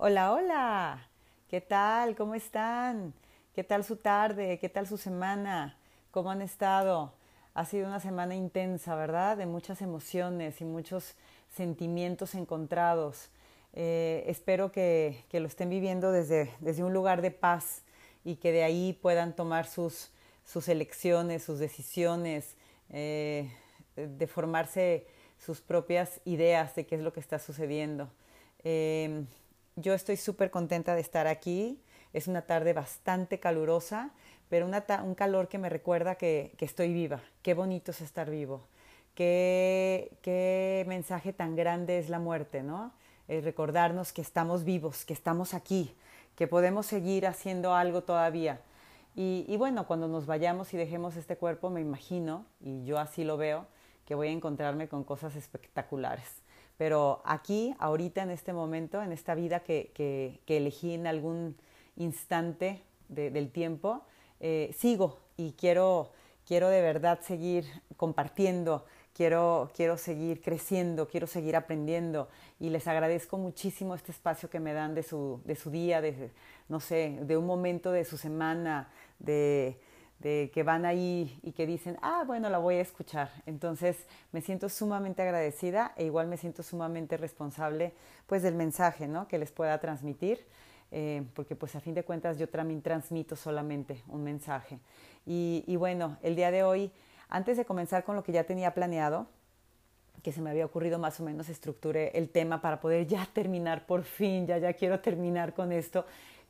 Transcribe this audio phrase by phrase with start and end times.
[0.00, 1.08] Hola, hola.
[1.48, 2.14] ¿Qué tal?
[2.14, 3.12] ¿Cómo están?
[3.52, 4.60] ¿Qué tal su tarde?
[4.60, 5.76] ¿Qué tal su semana?
[6.12, 7.14] ¿Cómo han estado?
[7.52, 9.36] Ha sido una semana intensa, ¿verdad?
[9.36, 11.16] De muchas emociones y muchos
[11.48, 13.30] sentimientos encontrados.
[13.72, 17.82] Eh, espero que, que, lo estén viviendo desde, desde un lugar de paz
[18.24, 20.12] y que de ahí puedan tomar sus,
[20.44, 22.56] sus elecciones, sus decisiones,
[22.90, 23.50] eh,
[23.96, 25.08] de formarse
[25.44, 28.08] sus propias ideas de qué es lo que está sucediendo.
[28.62, 29.24] Eh,
[29.80, 31.80] yo estoy súper contenta de estar aquí.
[32.12, 34.10] Es una tarde bastante calurosa,
[34.48, 37.20] pero una un calor que me recuerda que, estoy viva.
[37.42, 38.62] Qué bonito es estar vivo.
[39.14, 42.92] Qué, qué mensaje tan grande es la muerte, ¿no?
[43.26, 45.94] El recordarnos que estamos vivos, que estamos aquí,
[46.34, 48.60] que podemos seguir haciendo algo todavía.
[49.14, 53.36] Y bueno, cuando nos vayamos y dejemos este cuerpo, me imagino, y yo así lo
[53.36, 53.66] veo,
[54.06, 56.40] que voy a encontrarme con cosas espectaculares
[56.78, 61.56] pero aquí, ahorita, en este momento, en esta vida que, elegí en algún
[61.96, 64.04] instante de, del tiempo,
[64.38, 66.12] eh, sigo y quiero,
[66.46, 67.64] quiero de verdad seguir
[67.96, 72.28] compartiendo, quiero, quiero seguir creciendo, quiero seguir aprendiendo
[72.60, 76.30] y les agradezco muchísimo este espacio que me dan de su, de su día, de,
[76.68, 79.80] no sé, de un momento de su semana, de,
[80.20, 83.30] de que van ahí y que dicen, ah, bueno, la voy a escuchar.
[83.46, 83.96] Entonces
[84.32, 87.92] me siento sumamente agradecida e igual me siento sumamente responsable
[88.26, 89.28] pues del mensaje ¿no?
[89.28, 90.44] que les pueda transmitir,
[90.90, 94.80] eh, porque pues a fin de cuentas yo también transmito solamente un mensaje.
[95.30, 96.90] Y, bueno, el día de hoy,
[97.28, 99.26] antes de comenzar con lo que ya tenía planeado,
[100.22, 103.84] que se me había ocurrido más o menos estructuré el tema para poder ya terminar
[103.84, 106.06] por fin, ya ya quiero terminar con esto,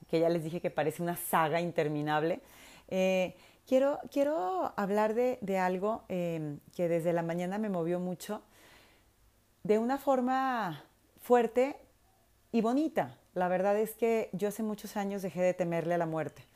[0.09, 2.41] que ya les dije que parece una saga interminable.
[2.87, 3.35] Eh,
[3.69, 8.41] Quiero, quiero hablar de, de algo eh, que desde la mañana me movió mucho,
[9.63, 10.85] de una forma
[11.21, 11.77] fuerte
[12.51, 13.19] y bonita.
[13.35, 16.47] La verdad es que yo hace muchos años dejé de temerle a la muerte.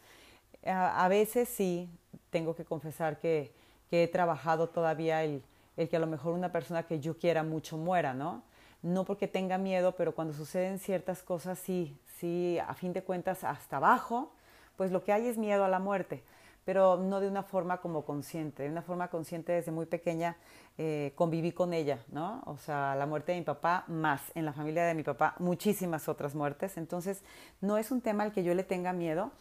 [0.65, 1.91] A, a veces sí,
[2.31, 3.53] tengo que confesar que,
[3.91, 5.43] que he trabajado todavía el,
[5.77, 8.43] el, que a lo mejor una persona que yo quiera mucho muera, ¿no?
[8.81, 13.45] No porque tenga miedo, pero cuando suceden ciertas cosas, sí, sí, a fin de cuentas,
[13.45, 14.33] hasta abajo,
[14.79, 16.25] pues lo que hay es miedo a la muerte
[16.65, 20.37] pero no de una forma como consciente, de una forma consciente desde muy pequeña
[20.79, 22.43] eh, conviví con ella, ¿no?
[22.47, 26.09] O sea, la muerte de mi papá, más en la familia de mi papá, muchísimas
[26.09, 26.77] otras muertes.
[26.77, 27.23] Entonces,
[27.61, 29.33] no es un tema al que yo le tenga miedo,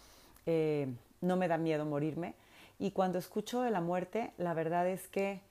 [0.46, 0.88] eh,
[1.22, 2.36] no me da miedo morirme.
[2.80, 5.42] Y cuando escucho de la muerte, la verdad es que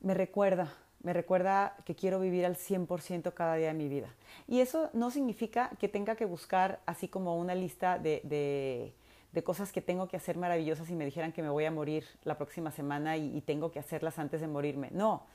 [0.00, 4.08] me recuerda, me recuerda que quiero vivir al 100% cada día de mi vida.
[4.46, 8.94] Y eso no significa que tenga que buscar así como una lista de, de
[9.32, 12.04] de cosas que tengo que hacer maravillosas y me dijeran que me voy a morir
[12.24, 14.90] la próxima semana y, tengo que hacerlas antes de morirme.
[14.92, 15.26] No,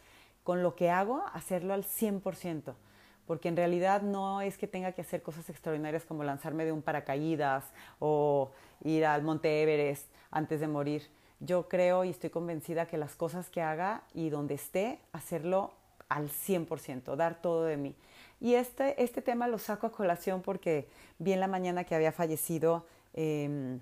[0.44, 2.76] con lo que hago, hacerlo al 100%,
[3.26, 6.82] porque en realidad no es que tenga que hacer cosas extraordinarias como lanzarme de un
[6.82, 7.66] paracaídas
[8.00, 8.52] o
[8.84, 11.10] ir al Monte Everest antes de morir.
[11.40, 15.74] Yo creo y estoy convencida que las cosas que haga y donde esté, hacerlo
[16.08, 17.96] al 100%, dar todo de mí.
[18.40, 20.88] Y este, este tema lo saco a colación porque
[21.18, 22.86] vi en la mañana que había fallecido
[23.18, 23.80] eh,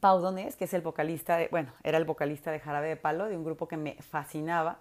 [0.00, 3.36] Pau que es el vocalista, de, bueno, era el vocalista de Jarabe de Palo, de
[3.36, 4.78] un grupo que me fascinaba.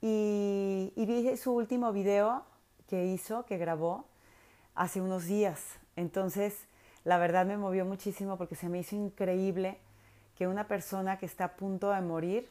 [0.00, 2.44] Y, vi su último video
[2.88, 4.06] que hizo, que grabó
[4.74, 5.78] hace unos días.
[5.96, 6.66] Entonces,
[7.04, 9.78] la verdad me movió muchísimo porque se me hizo increíble
[10.36, 12.48] que una persona que está a punto de morir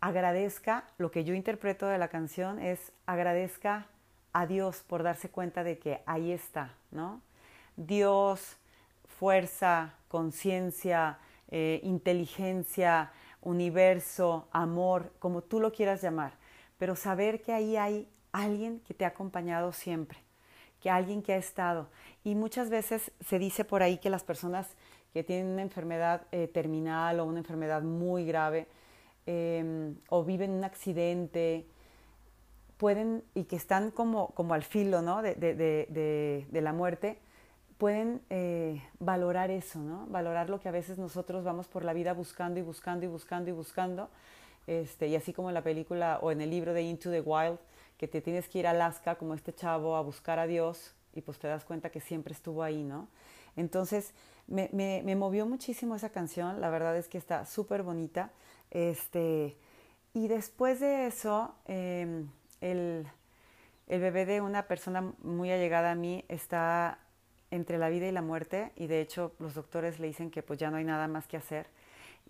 [0.00, 3.86] agradezca, lo que yo interpreto de la canción es agradezca
[4.32, 7.20] a Dios por darse cuenta de que ahí está, ¿no?
[7.76, 8.57] Dios,
[9.18, 11.18] fuerza, conciencia,
[11.50, 13.10] eh, inteligencia,
[13.42, 16.34] universo, amor, como tú lo quieras llamar,
[16.78, 20.18] pero saber que ahí hay alguien que te ha acompañado siempre,
[20.80, 21.88] que alguien que ha estado.
[22.22, 24.68] Y muchas veces se dice por ahí que las personas
[25.12, 28.68] que tienen una enfermedad eh, terminal o una enfermedad muy grave
[29.26, 31.66] eh, o viven un accidente,
[32.76, 35.22] pueden y que están como, como al filo ¿no?
[35.22, 37.18] de, de, de la muerte,
[37.78, 40.06] pueden eh, valorar eso, ¿no?
[40.08, 43.50] Valorar lo que a veces nosotros vamos por la vida buscando y buscando y buscando
[43.50, 44.10] y buscando.
[44.66, 47.58] Este, y así como en la película o en el libro de Into the Wild,
[47.96, 51.22] que te tienes que ir a Alaska como este chavo a buscar a Dios y
[51.22, 53.08] pues te das cuenta que siempre estuvo ahí, ¿no?
[53.56, 54.12] Entonces
[54.46, 58.30] me, me, me movió muchísimo esa canción, la verdad es que está súper bonita.
[58.70, 59.56] Este,
[60.14, 62.24] y después de eso, eh,
[62.60, 63.06] el,
[63.86, 66.98] el bebé de una persona muy allegada a mí está
[67.50, 70.58] entre la vida y la muerte y de hecho los doctores le dicen que pues
[70.58, 71.66] ya no hay nada más que hacer.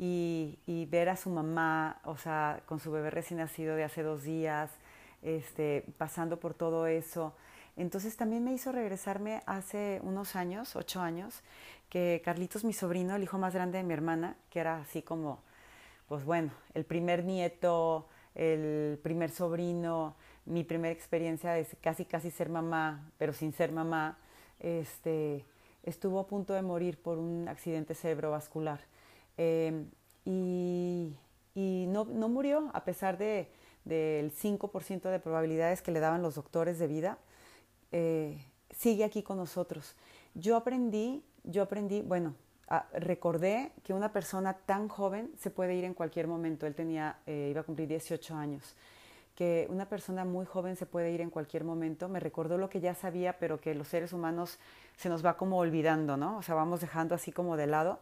[0.01, 4.23] Y, ver a su mamá, o sea, con su bebé recién nacido de hace dos
[4.23, 4.71] días,
[5.23, 7.35] este, pasando por todo eso,
[7.77, 11.43] Entonces también me hizo regresarme hace unos años, ocho años,
[11.89, 15.41] que Carlitos, mi sobrino, el hijo más grande de mi hermana, que era así como,
[16.09, 20.17] pues bueno, el primer nieto, el primer sobrino,
[20.47, 24.19] mi primera experiencia de casi casi ser mamá, pero sin ser mamá,
[24.61, 25.45] este,
[25.83, 28.81] estuvo a punto de morir por un accidente cerebrovascular.
[29.37, 29.91] Em,
[30.25, 31.15] y,
[31.89, 33.49] no, murió a pesar de,
[33.85, 37.19] del 5% de probabilidades que le daban los doctores de vida.
[37.93, 38.39] Eh,
[38.71, 39.97] sigue aquí con nosotros.
[40.35, 42.35] Yo aprendí, yo aprendí, bueno,
[42.93, 46.67] recordé que una persona tan joven se puede ir en cualquier momento.
[46.67, 48.77] Él tenía, eh, iba a cumplir 18 años
[49.39, 52.09] que una persona muy joven se puede ir en cualquier momento.
[52.09, 54.59] Me recordó lo que ya sabía, pero que los seres humanos
[54.97, 56.39] se nos va como olvidando, ¿no?
[56.39, 58.01] O sea, vamos dejando así como de lado.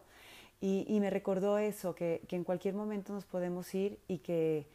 [0.61, 4.65] Y, me recordó eso, que, en cualquier momento nos podemos ir y que,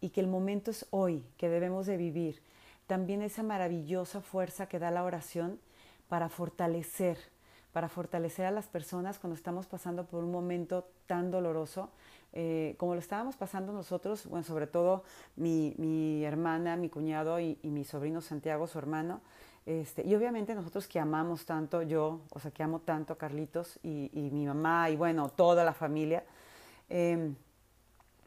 [0.00, 2.42] y que el momento es hoy, que debemos de vivir.
[2.88, 5.60] También esa maravillosa fuerza que da la oración
[6.08, 7.16] para fortalecer,
[7.72, 11.90] para fortalecer a las personas cuando estamos pasando por un momento tan doloroso
[12.32, 15.04] eh, como lo estábamos pasando nosotros, bueno, sobre todo
[15.36, 19.20] mi, mi hermana, mi cuñado y, mi sobrino Santiago, su hermano,
[19.66, 23.78] este, y obviamente nosotros que amamos tanto, yo, o sea, que amo tanto a Carlitos
[23.82, 26.24] y, mi mamá y bueno, toda la familia,
[26.88, 27.34] em,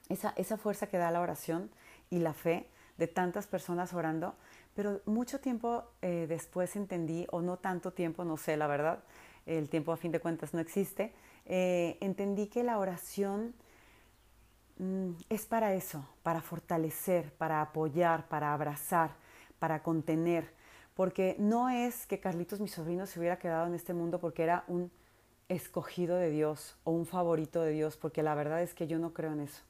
[0.10, 1.70] esa, esa fuerza que da la oración
[2.10, 2.68] y la fe
[2.98, 4.36] de tantas personas orando,
[4.76, 9.04] pero mucho tiempo eh, después entendí, o no tanto tiempo, no sé, la verdad,
[9.46, 11.14] el tiempo a fin de cuentas no existe,
[11.46, 13.54] eh, entendí que la oración
[15.30, 19.12] es para eso, para fortalecer, para apoyar, para abrazar,
[19.60, 20.50] para contener,
[20.96, 24.64] porque no es que Carlitos, mi sobrino, se hubiera quedado en este mundo porque era
[24.68, 24.92] un
[25.50, 29.14] escogido de Dios o un favorito de Dios, porque la verdad es que yo no
[29.14, 29.62] creo en eso.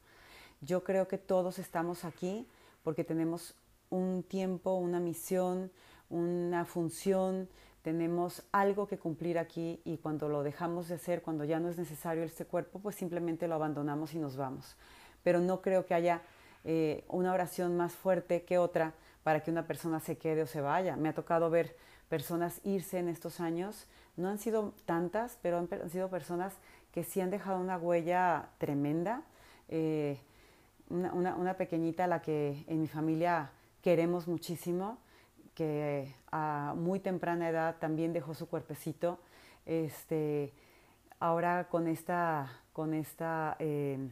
[0.62, 2.48] Yo creo que todos estamos aquí
[2.84, 3.56] porque tenemos
[3.90, 5.72] un tiempo, una misión,
[6.10, 7.50] una función,
[7.82, 11.78] tenemos algo que cumplir aquí y cuando lo dejamos de hacer, cuando ya no es
[11.78, 14.78] necesario este cuerpo, pues simplemente lo abandonamos y nos vamos
[15.24, 16.22] pero no creo que haya
[16.64, 20.62] eh, una oración más fuerte que otra para que una persona se quede o se
[20.62, 20.96] vaya.
[20.96, 21.76] Me ha tocado ver
[22.10, 23.88] personas irse en estos años,
[24.18, 26.54] no han sido tantas, pero han, sido personas
[26.92, 29.24] que sí han dejado una huella tremenda.
[29.70, 30.20] Eh,
[30.90, 33.52] una, pequeñita a la que en mi familia
[33.82, 34.98] queremos muchísimo,
[35.56, 39.20] que a muy temprana edad también dejó su cuerpecito.
[39.66, 40.52] Este,
[41.20, 44.10] ahora con esta, con esta eh,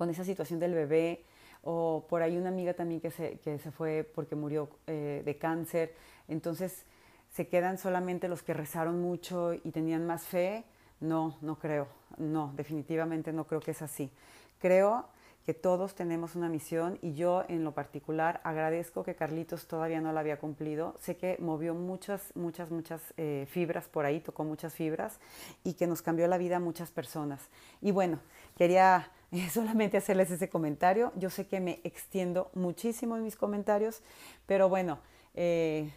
[0.00, 1.26] con esa situación del bebé,
[1.62, 5.36] o por ahí una amiga también que se, que se fue porque murió eh, de
[5.36, 5.94] cáncer.
[6.26, 6.86] Entonces,
[7.28, 10.64] ¿se quedan solamente los que rezaron mucho y tenían más fe?
[11.00, 11.86] No, no creo.
[12.16, 14.10] No, definitivamente no creo que es así.
[14.58, 15.04] Creo
[15.44, 20.14] que todos tenemos una misión y yo en lo particular agradezco que Carlitos todavía no
[20.14, 20.96] la había cumplido.
[20.98, 25.20] Sé que movió muchas, muchas, muchas eh, fibras por ahí, tocó muchas fibras
[25.62, 27.50] y que nos cambió la vida a muchas personas.
[27.82, 28.18] Y bueno,
[28.56, 29.10] quería
[29.52, 31.12] solamente hacerles ese comentario.
[31.16, 34.02] Yo sé que me extiendo muchísimo en mis comentarios,
[34.46, 34.98] pero bueno,
[35.34, 35.92] eh,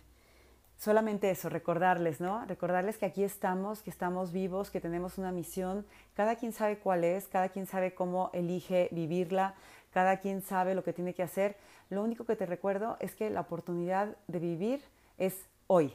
[0.78, 2.46] solamente eso, recordarles, ¿no?
[2.46, 5.86] Recordarles que aquí estamos, que estamos vivos, que tenemos una misión.
[6.14, 9.56] Cada quien sabe cuál es, cada quien sabe cómo elige vivirla,
[9.92, 11.56] cada quien sabe lo que tiene que hacer.
[11.90, 14.82] Lo único que te recuerdo es que la oportunidad de vivir
[15.18, 15.94] es hoy,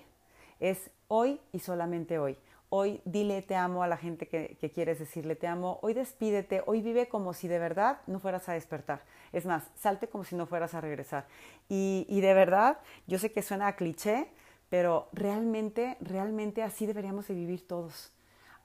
[0.61, 2.37] es hoy y solamente hoy.
[2.71, 5.79] Hoy dile te amo a la gente que, quieres decirle te amo.
[5.81, 6.63] Hoy despídete.
[6.67, 9.01] Hoy vive como si de verdad no fueras a despertar.
[9.33, 11.27] Es más, salte como si no fueras a regresar.
[11.71, 14.29] Y, de verdad, yo sé que suena a cliché,
[14.69, 18.13] pero realmente, realmente así deberíamos de vivir todos.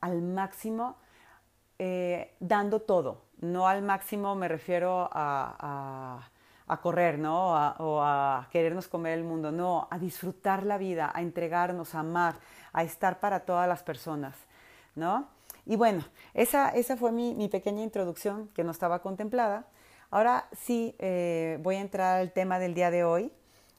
[0.02, 0.98] Al máximo,
[1.80, 3.22] eh, dando todo.
[3.40, 6.30] No al máximo me refiero a,
[6.82, 7.52] correr, ¿no?
[7.78, 9.50] o a querernos comer el mundo.
[9.54, 12.36] No, a disfrutar la vida, a entregarnos, a amar
[12.74, 14.36] a estar para todas las personas,
[14.96, 15.28] ¿no?
[15.66, 16.04] Y bueno,
[16.34, 19.66] esa, esa fue mi, pequeña introducción que no estaba contemplada.
[20.12, 23.32] Ahora sí eh, voy a entrar al tema del día de hoy.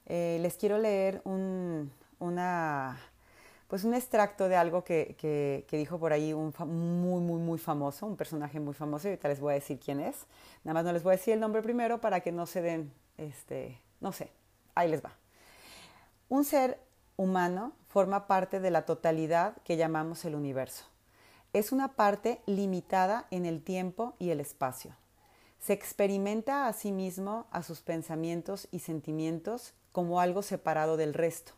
[0.06, 2.98] Eh, les quiero leer un, una,
[3.68, 8.06] pues un extracto de algo que, que, dijo por ahí un muy, muy, muy famoso,
[8.06, 10.26] un personaje muy famoso, y ahorita les voy a decir quién es.
[10.64, 12.92] Nada más no les voy a decir el nombre primero para que no se den,
[13.18, 14.30] este, no sé,
[14.74, 15.12] ahí les va.
[16.28, 16.78] Un ser
[17.16, 20.84] humano forma parte de la totalidad que llamamos el universo.
[21.52, 24.96] Es una parte limitada en el tiempo y el espacio.
[25.60, 31.52] Se experimenta a sí mismo, a sus pensamientos y sentimientos como algo separado del resto,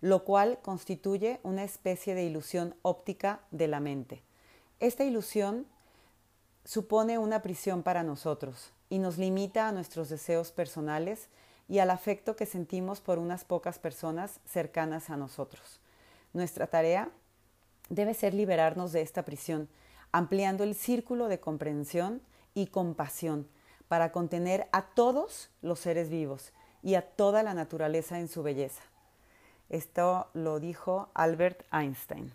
[0.00, 4.22] lo cual constituye una especie de ilusión óptica de la mente.
[4.78, 5.66] Esta ilusión
[6.64, 11.28] supone una prisión para nosotros y nos limita a nuestros deseos personales
[11.68, 15.80] y al afecto que sentimos por unas pocas personas cercanas a nosotros.
[16.32, 17.10] Nuestra tarea
[17.88, 19.68] debe ser liberarnos de esta prisión,
[20.12, 22.20] ampliando el círculo de comprensión
[22.54, 23.48] y compasión
[23.88, 26.52] para contener a todos los seres vivos
[26.82, 28.82] y a toda la naturaleza en su belleza.
[29.70, 32.32] Esto lo dijo Albert Einstein,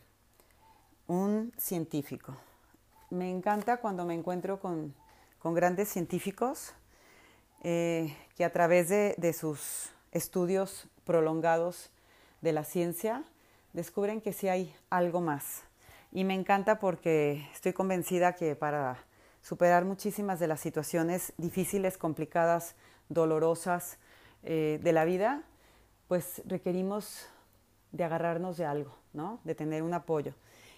[1.08, 2.36] un científico.
[3.10, 4.94] Me encanta cuando me encuentro con,
[5.44, 6.74] grandes científicos
[7.64, 11.92] eh, que a través de, de sus estudios prolongados
[12.40, 13.26] de la ciencia
[13.74, 15.64] descubren que sí hay algo más.
[16.14, 19.04] Y me encanta porque estoy convencida que para
[19.42, 22.76] superar muchísimas de las situaciones difíciles, complicadas,
[23.10, 23.98] dolorosas
[24.44, 25.44] eh, de la vida,
[26.08, 27.28] pues requerimos
[27.92, 29.42] de agarrarnos de algo, ¿no?
[29.44, 30.34] De tener un apoyo.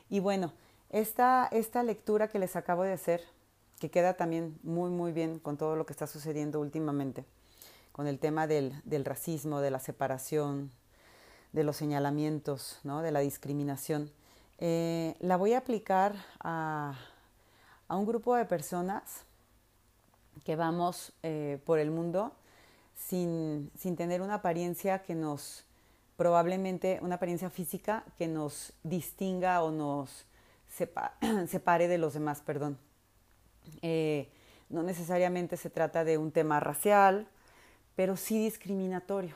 [0.10, 0.52] Y bueno,
[0.90, 3.22] esta, esta lectura que les acabo de hacer,
[3.80, 7.24] que queda también muy, muy bien con todo lo que está sucediendo últimamente,
[7.92, 10.72] con el tema del, del racismo, de la separación,
[11.54, 13.02] de los señalamientos, ¿no?
[13.02, 14.12] de la discriminación,
[14.58, 16.94] eh, la voy a aplicar a,
[17.88, 19.26] a un grupo de personas
[20.46, 22.34] que vamos eh, por el mundo
[22.96, 25.66] sin, tener una apariencia que nos,
[26.16, 30.26] probablemente una apariencia física que nos distinga o nos
[31.48, 32.78] separe de los demás, perdón.
[33.82, 34.30] Eh,
[34.70, 37.28] no necesariamente se trata de un tema racial,
[37.96, 39.36] pero sí discriminatorio.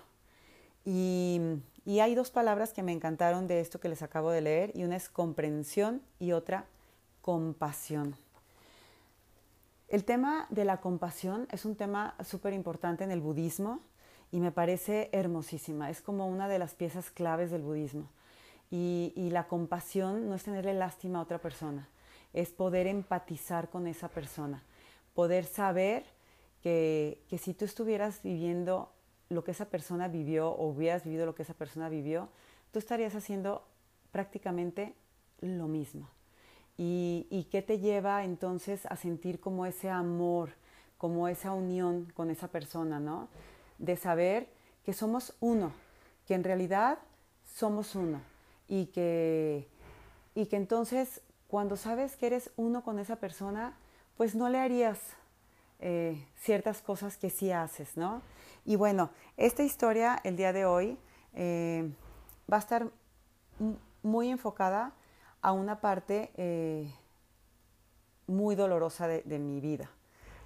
[0.86, 1.42] Y,
[1.86, 4.84] y, hay dos palabras que me encantaron de esto que les acabo de leer, y
[4.84, 6.66] una es comprensión y otra
[7.22, 8.16] compasión.
[9.88, 13.82] El tema de la compasión es un tema súper importante en el budismo
[14.32, 15.90] y me parece hermosísima.
[15.90, 18.10] Es como una de las piezas claves del budismo.
[18.72, 21.88] Y, la compasión no es tenerle lástima a otra persona,
[22.34, 24.64] es poder empatizar con esa persona,
[25.14, 26.04] poder saber
[26.66, 28.92] que, si tú estuvieras viviendo
[29.30, 32.28] lo que esa persona vivió o hubieras vivido lo que esa persona vivió,
[32.72, 33.68] tú estarías haciendo
[34.12, 34.96] prácticamente
[35.42, 36.10] lo mismo.
[36.76, 40.54] ¿Y, qué te lleva entonces a sentir como ese amor,
[40.98, 43.30] como esa unión con esa persona, ¿no?
[43.78, 44.48] De saber
[44.84, 45.72] que somos uno,
[46.26, 46.98] que en realidad
[47.54, 48.22] somos uno
[48.68, 49.68] y que,
[50.34, 53.78] y que entonces cuando sabes que eres uno con esa persona,
[54.18, 55.00] pues no le harías
[55.88, 58.24] eh, ciertas cosas que sí haces, ¿no?
[58.66, 60.98] Y bueno, esta historia el día de hoy
[61.36, 61.92] eh,
[62.52, 62.90] va a estar
[64.02, 64.94] muy enfocada
[65.44, 66.92] a una parte eh,
[68.26, 69.92] muy dolorosa de, mi vida,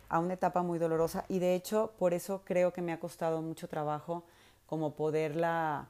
[0.10, 3.42] a una etapa muy dolorosa y de hecho por eso creo que me ha costado
[3.42, 4.26] mucho trabajo
[4.66, 5.88] como poderla,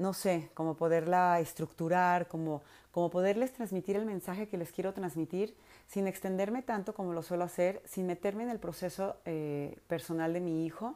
[0.00, 5.54] no sé, como poderla estructurar, como, como poderles transmitir el mensaje que les quiero transmitir
[5.86, 10.40] sin extenderme tanto como lo suelo hacer, sin meterme en el proceso eh, personal de
[10.40, 10.94] mi hijo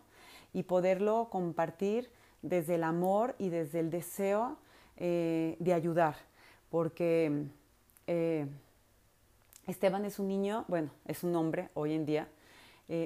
[0.54, 4.56] y poderlo compartir desde el amor y desde el deseo
[4.96, 6.16] eh, de ayudar,
[6.70, 7.44] porque
[8.06, 8.46] eh,
[9.66, 12.28] Esteban es un niño, bueno, es un hombre hoy en día,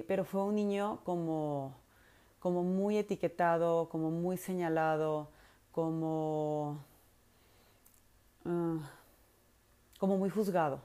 [0.08, 1.72] pero fue un niño como,
[2.40, 5.28] como muy etiquetado, como muy señalado,
[5.72, 6.78] como,
[8.44, 8.78] ah,
[9.98, 10.80] como muy juzgado,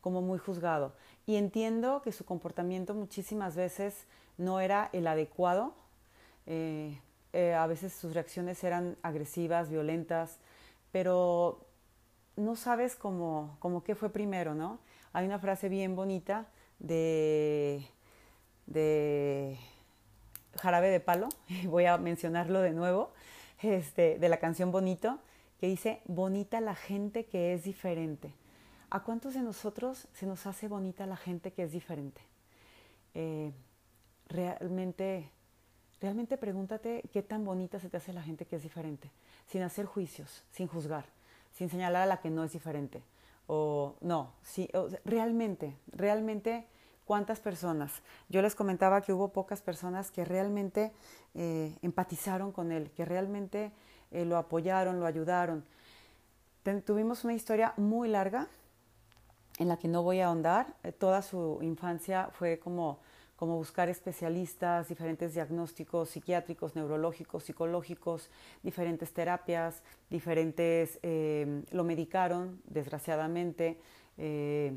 [0.00, 0.92] como muy juzgado.
[1.26, 4.06] Y entiendo que su comportamiento muchísimas veces
[4.36, 5.74] no era el adecuado,
[6.46, 7.00] eh,
[7.32, 10.38] a veces sus reacciones eran agresivas, violentas,
[10.92, 11.66] pero
[12.36, 14.78] no sabes cómo, cómo qué fue primero, ¿no?
[15.12, 16.46] Hay una frase bien bonita
[16.78, 17.86] de,
[18.66, 19.58] de
[20.56, 21.28] Jarabe de Palo,
[21.66, 23.10] voy a mencionarlo de nuevo,
[23.62, 25.18] este, de la canción Bonito,
[25.60, 28.34] que dice, bonita la gente que es diferente.
[28.90, 32.20] ¿A cuántos de nosotros se nos hace bonita la gente que es diferente?
[33.14, 33.52] Eh,
[34.28, 35.30] realmente
[36.00, 39.10] Realmente pregúntate qué tan bonita se te hace la gente que es diferente,
[39.46, 41.06] sin hacer juicios, sin juzgar,
[41.52, 43.02] sin señalar a la que no es diferente.
[43.48, 44.68] O no, sí,
[45.04, 46.66] realmente, realmente,
[47.08, 48.02] ¿cuántas personas?
[48.28, 50.92] Yo les comentaba que hubo pocas personas que realmente
[51.34, 53.72] eh, empatizaron con él, que realmente
[54.10, 55.64] eh, lo apoyaron, lo ayudaron.
[56.84, 58.46] tuvimos una historia muy larga
[59.58, 60.74] en la que no voy a ahondar.
[60.82, 62.98] Eh, toda su infancia fue como
[63.38, 68.30] como buscar especialistas, diferentes diagnósticos psiquiátricos, neurológicos, psicológicos,
[68.64, 73.78] diferentes terapias, diferentes, eh, lo medicaron desgraciadamente
[74.16, 74.76] eh,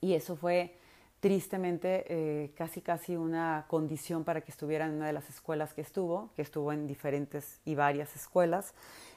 [0.00, 0.77] y eso fue
[1.20, 5.80] tristemente eh, casi casi una condición para que estuviera en una de las escuelas que
[5.80, 8.74] estuvo, que estuvo en diferentes y varias escuelas.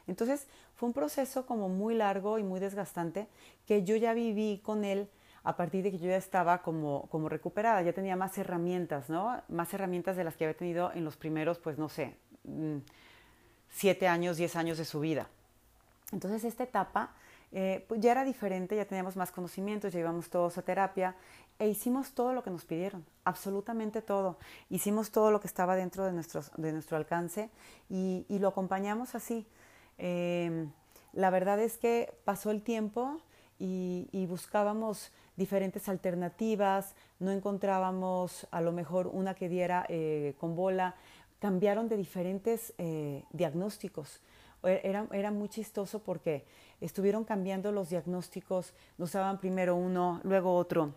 [0.08, 3.27] Entonces fue un proceso como muy largo y muy desgastante
[3.67, 5.10] que yo ya viví con él
[5.43, 9.41] a partir de que yo ya estaba como, como recuperada, ya tenía más herramientas, ¿no?
[9.48, 12.77] Más herramientas de las que había tenido en los primeros, pues no sé, mm,
[13.70, 15.29] siete años, diez años de su vida.
[16.12, 17.13] Entonces esta etapa
[17.53, 21.15] eh, pues ya era diferente, ya teníamos más conocimientos, ya íbamos todos a terapia
[21.62, 24.39] e hicimos todo lo que nos pidieron, absolutamente todo.
[24.72, 27.51] Hicimos todo lo que estaba dentro de, nuestro alcance
[27.88, 29.46] y, lo acompañamos así.
[30.00, 30.72] Em,
[31.13, 33.22] la verdad es que pasó el tiempo
[33.60, 40.96] y, buscábamos diferentes alternativas, no encontrábamos a lo mejor una que diera eh, con bola,
[41.38, 44.20] cambiaron de diferentes eh, diagnósticos.
[44.63, 46.44] Era, era, muy chistoso porque
[46.82, 50.96] estuvieron cambiando los diagnósticos, nos daban primero uno, luego otro,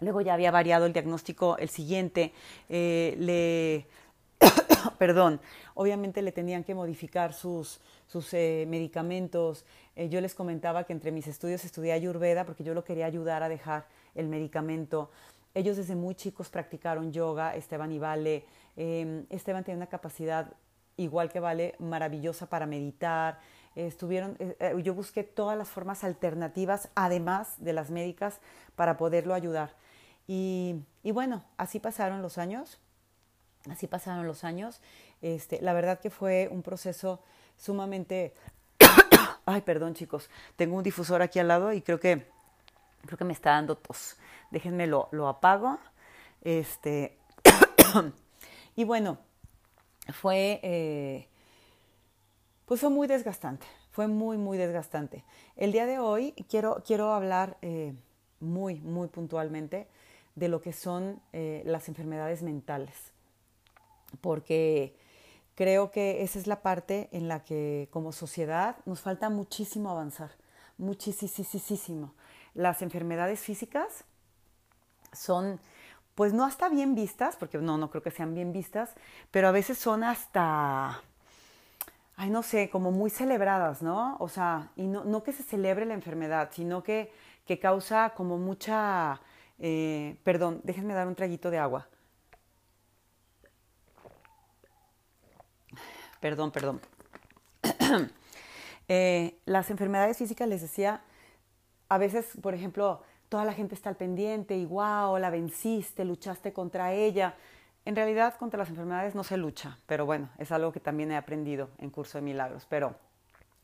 [0.00, 2.32] luego ya había variado el diagnóstico, el siguiente,
[2.68, 3.86] eh, le,
[4.98, 5.40] perdón,
[5.74, 9.64] obviamente le tenían que modificar sus, sus eh, medicamentos.
[9.96, 13.48] yo les comentaba que entre mis estudios estudié Ayurveda porque yo lo quería ayudar a
[13.48, 15.10] dejar el medicamento.
[15.54, 18.44] Ellos desde muy chicos practicaron yoga, Esteban y Vale.
[18.76, 20.52] Em, Esteban tiene una capacidad
[20.96, 23.38] igual que Vale maravillosa para meditar.
[23.76, 28.40] estuvieron, eh, eh, yo busqué todas las formas alternativas, además de las médicas,
[28.76, 29.74] para poderlo ayudar.
[30.26, 32.78] Y, y bueno, así pasaron los años,
[33.70, 34.80] así pasaron los años.
[35.22, 37.20] Este, la verdad que fue un proceso
[37.56, 38.34] sumamente...
[39.46, 42.26] Ay, perdón chicos, tengo un difusor aquí al lado y creo que,
[43.04, 44.16] creo que me está dando tos.
[44.50, 45.78] Déjenme lo, lo apago.
[46.42, 47.18] Este,
[48.76, 49.18] y bueno,
[50.12, 51.28] fue, eh,
[52.66, 55.24] pues fue muy desgastante, fue muy, muy desgastante.
[55.56, 57.94] El día de hoy quiero, quiero hablar eh,
[58.40, 59.88] muy, muy puntualmente
[60.34, 63.12] de lo que son eh, las enfermedades mentales,
[64.20, 64.96] porque
[65.54, 70.30] creo que esa es la parte en la que como sociedad nos falta muchísimo avanzar,
[70.78, 72.14] muchísimo.
[72.54, 74.04] Las enfermedades físicas
[75.12, 75.60] son
[76.14, 78.94] pues no hasta bien vistas, porque no, no creo que sean bien vistas,
[79.30, 81.02] pero a veces son hasta,
[82.16, 84.16] ay, no sé, como muy celebradas, ¿no?
[84.20, 87.12] O sea, y no, no que se celebre la enfermedad, sino que,
[87.46, 89.20] que causa como mucha,
[89.58, 91.88] eh, perdón, déjenme dar un traguito de agua.
[96.20, 96.80] Perdón, perdón.
[98.86, 101.02] Eh, las enfermedades físicas, les decía,
[101.88, 106.52] a veces, por ejemplo, toda la gente está al pendiente y wow, la venciste, luchaste
[106.52, 107.34] contra ella.
[107.86, 111.16] En realidad contra las enfermedades no se lucha, pero bueno, es algo que también he
[111.16, 112.94] aprendido en Curso de Milagros, pero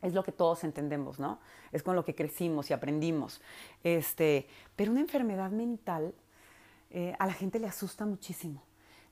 [0.02, 1.38] es lo que todos entendemos, ¿no?
[1.72, 3.40] Es con lo que crecimos y aprendimos.
[3.84, 6.14] Este, pero una enfermedad mental
[6.90, 8.62] eh, a la gente le asusta muchísimo,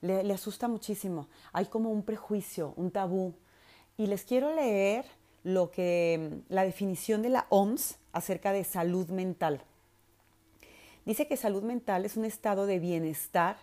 [0.01, 1.27] le, le asusta muchísimo.
[1.53, 3.33] Hay como un prejuicio, un tabú.
[3.97, 5.05] Y les quiero leer
[5.43, 9.61] lo que la definición de la OMS acerca de salud mental.
[11.05, 13.57] Dice que salud mental es un estado de bienestar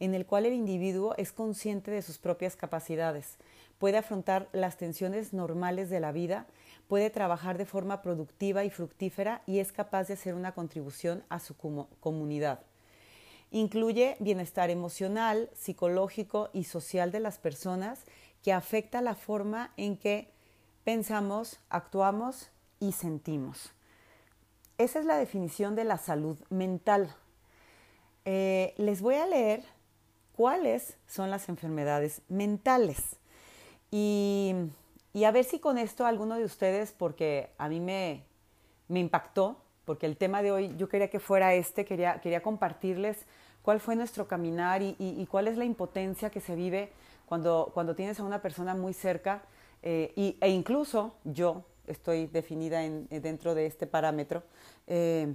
[0.00, 3.36] en el cual el individuo es consciente de sus propias capacidades,
[3.78, 6.46] puede afrontar las tensiones normales de la vida,
[6.90, 11.38] puede trabajar de forma productiva y fructífera y es capaz de hacer una contribución a
[11.38, 12.64] su comunidad.
[13.52, 18.02] Incluye bienestar emocional, psicológico y social de las personas
[18.42, 20.32] que afecta la forma en que
[20.82, 22.50] pensamos, actuamos
[22.80, 23.70] y sentimos.
[24.76, 27.14] Esa es la definición de la salud mental.
[28.24, 29.62] Eh, les voy a leer
[30.34, 33.16] cuáles son las enfermedades mentales.
[33.92, 34.56] Y,
[35.24, 38.24] a ver si con esto alguno de ustedes, porque a mí me,
[38.88, 43.26] impactó, porque el tema de hoy yo quería que fuera este, quería, quería compartirles
[43.62, 46.92] cuál fue nuestro caminar y, cuál es la impotencia que se vive
[47.26, 49.42] cuando, cuando tienes a una persona muy cerca
[49.82, 54.42] eh, e incluso yo, estoy definida eh, dentro de este parámetro,
[54.86, 55.34] eh,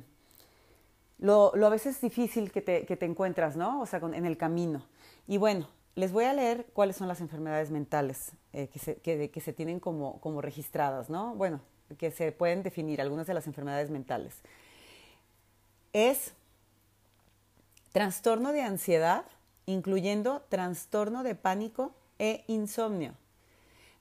[1.18, 3.82] lo, a veces es difícil que te, encuentras, ¿no?
[3.82, 4.86] O sea, en el camino.
[5.28, 9.41] Y bueno, les voy a leer cuáles son las enfermedades mentales eh, que, se, que,
[9.41, 11.36] se, tienen como, como registradas, ¿no?
[11.36, 11.62] Bueno,
[11.98, 14.41] que se pueden definir algunas de las enfermedades mentales.
[15.94, 16.34] Es
[17.91, 19.26] trastorno de ansiedad,
[19.65, 23.13] incluyendo trastorno de pánico e insomnio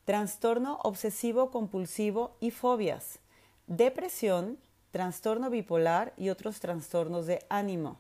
[0.05, 3.19] trastorno obsesivo compulsivo y fobias,
[3.67, 4.59] depresión,
[4.91, 7.99] trastorno bipolar y otros trastornos de ánimo,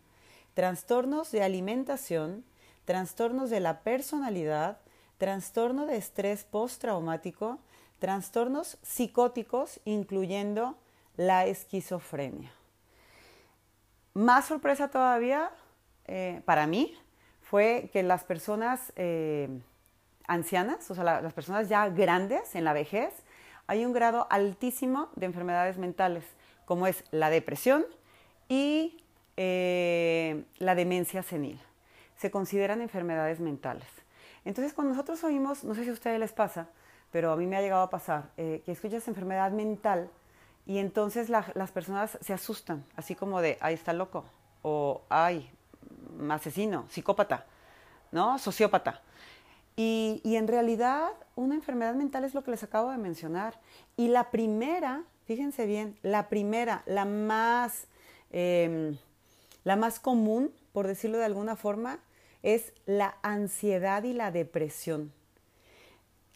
[0.52, 2.44] trastornos de alimentación,
[2.84, 4.78] trastornos de la personalidad,
[5.24, 7.58] trastorno de estrés postraumático,
[7.98, 10.76] trastornos psicóticos, incluyendo
[11.16, 12.52] la esquizofrenia.
[14.12, 15.50] Más sorpresa todavía
[16.06, 16.94] eh, para mí
[17.40, 19.48] fue que las personas eh,
[20.26, 23.14] ancianas, o sea, las personas ya grandes en la vejez,
[23.66, 26.24] hay un grado altísimo de enfermedades mentales,
[26.66, 27.86] como es la depresión
[28.50, 29.02] y
[29.38, 31.58] eh, la demencia senil.
[32.18, 34.03] Se consideran enfermedades mentales.
[34.44, 36.68] Entonces, cuando nosotros oímos, no sé si a ustedes les pasa,
[37.10, 40.10] pero a mí me ha llegado a pasar, eh, que escuchas enfermedad mental
[40.66, 44.24] y entonces las personas se asustan, así como de, ay, está loco,
[44.62, 45.50] o ay,
[46.30, 47.46] asesino, psicópata,
[48.12, 48.38] ¿no?
[48.38, 49.02] Sociópata.
[49.76, 53.58] Y, en realidad una enfermedad mental es lo que les acabo de mencionar.
[53.96, 57.86] Y la primera, fíjense bien, la primera, la más,
[58.30, 58.96] em,
[59.64, 61.98] la más común, por decirlo de alguna forma,
[62.44, 65.12] es la ansiedad y la depresión.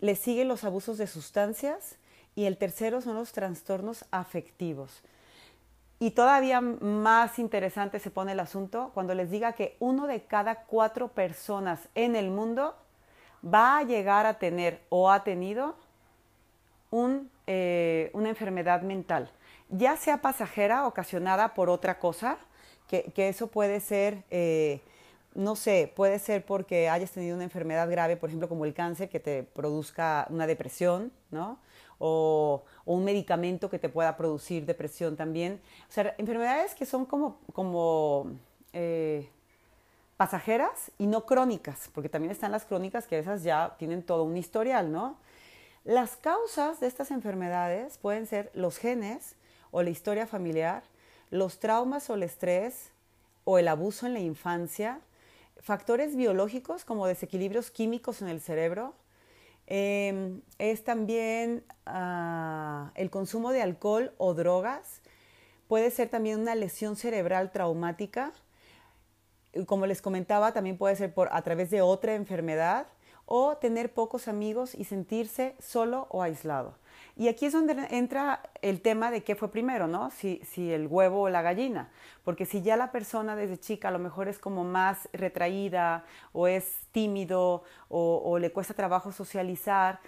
[0.00, 1.98] Le siguen los abusos de sustancias
[2.34, 5.02] y el tercero son los trastornos afectivos.
[6.00, 10.64] Y todavía más interesante se pone el asunto cuando les diga que uno de cada
[10.64, 12.76] cuatro personas en el mundo
[13.44, 15.76] va a llegar a tener o ha tenido
[17.46, 19.30] eh, una enfermedad mental,
[19.68, 22.38] ya sea pasajera, ocasionada por otra cosa,
[22.86, 24.80] que, eso puede ser, eh,
[25.34, 29.08] no sé, puede ser porque hayas tenido una enfermedad grave, por ejemplo, como el cáncer,
[29.08, 31.58] que te produzca una depresión, ¿no?
[31.98, 35.60] O, un medicamento que te pueda producir depresión también.
[35.88, 38.32] O sea, enfermedades que son como, como
[38.72, 39.28] eh,
[40.16, 44.36] pasajeras y no crónicas, porque también están las crónicas que esas ya tienen todo un
[44.36, 45.16] historial, ¿no?
[45.84, 49.36] Las causas de estas enfermedades pueden ser los genes
[49.70, 50.82] o la historia familiar,
[51.30, 52.90] los traumas o el estrés
[53.44, 55.00] o el abuso en la infancia,
[55.60, 58.94] factores biológicos como desequilibrios químicos en el cerebro,
[59.66, 65.00] em, es también ah, el consumo de alcohol o drogas,
[65.68, 68.32] puede ser también una lesión cerebral traumática,
[69.66, 72.86] como les comentaba, también puede ser por, a través de otra enfermedad
[73.26, 76.74] o tener pocos amigos y sentirse solo o aislado.
[77.18, 80.12] Y aquí es donde entra el tema de qué fue primero, ¿no?
[80.12, 81.90] Si, el huevo o la gallina.
[82.22, 86.46] Porque si ya la persona desde chica a lo mejor es como más retraída o
[86.46, 89.98] es tímido o, o le cuesta trabajo socializar,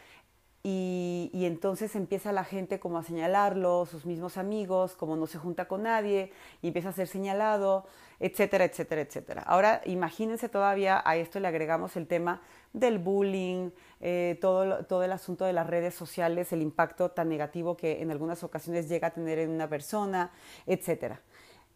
[0.62, 5.38] y, y, entonces empieza la gente como a señalarlo, sus mismos amigos, como no se
[5.38, 7.86] junta con nadie, y empieza a ser señalado,
[8.18, 9.42] etcétera, etcétera, etcétera.
[9.42, 15.12] Ahora imagínense todavía a esto le agregamos el tema del bullying, eh, todo, todo el
[15.12, 19.10] asunto de las redes sociales, el impacto tan negativo que en algunas ocasiones llega a
[19.10, 20.30] tener en una persona,
[20.66, 21.20] etcétera.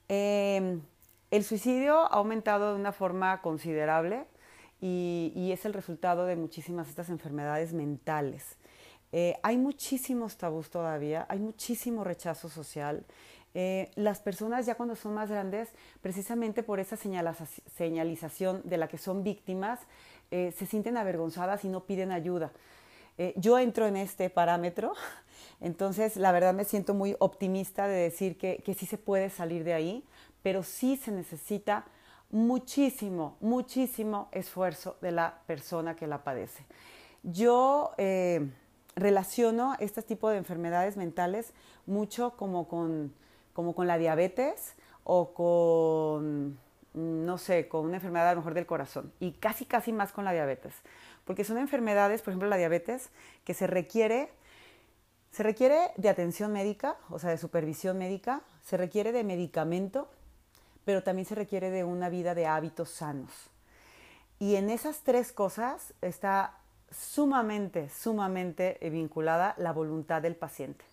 [0.08, 0.82] Em,
[1.30, 4.26] el suicidio ha aumentado de una forma considerable
[4.80, 8.56] y, es el resultado de muchísimas estas enfermedades mentales.
[9.12, 13.06] Eh, hay muchísimos tabús todavía, hay muchísimo rechazo social.
[13.54, 15.70] Eh, las personas ya cuando son más grandes,
[16.02, 19.80] precisamente por esa señalización de la que son víctimas,
[20.34, 22.50] eh, se sienten avergonzadas y no piden ayuda.
[23.36, 24.92] yo entro en este parámetro,
[25.60, 29.62] entonces la verdad me siento muy optimista de decir que, que sí se puede salir
[29.62, 30.04] de ahí,
[30.42, 31.84] pero sí se necesita
[32.30, 36.66] muchísimo, muchísimo esfuerzo de la persona que la padece.
[37.22, 37.92] Yo
[38.96, 41.52] relaciono este tipo de enfermedades mentales
[41.86, 43.14] mucho como con,
[43.52, 46.58] como con la diabetes o con,
[46.94, 50.24] no sé, con una enfermedad a lo mejor del corazón y casi, casi más con
[50.24, 50.74] la diabetes.
[51.24, 53.10] Porque son enfermedades, por ejemplo la diabetes,
[53.44, 54.30] que se requiere,
[55.32, 60.08] se requiere de atención médica, o sea, de supervisión médica, se requiere de medicamento,
[60.84, 63.30] pero también se requiere de una vida de hábitos sanos.
[64.38, 66.58] Y en esas tres cosas está
[66.90, 70.84] sumamente, sumamente vinculada la voluntad del paciente.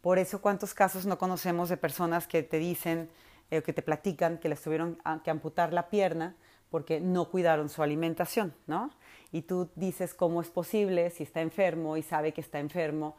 [0.00, 3.10] Por eso, ¿cuántos casos no conocemos de personas que te dicen,
[3.50, 6.36] eh, que te platican que les tuvieron que amputar la pierna
[6.70, 8.90] porque no cuidaron su alimentación, ¿no?
[9.32, 13.16] Y tú dices cómo es posible si está enfermo y sabe que está enfermo.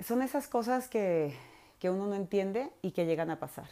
[0.00, 1.34] Son esas cosas que,
[1.78, 3.68] que uno no entiende y que llegan a pasar.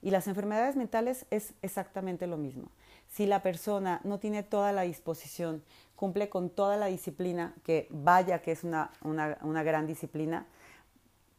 [0.00, 2.70] Y las enfermedades mentales es exactamente lo mismo.
[3.08, 5.62] Si la persona no tiene toda la disposición,
[5.96, 8.92] cumple con toda la disciplina, que vaya que es una,
[9.42, 10.46] gran disciplina,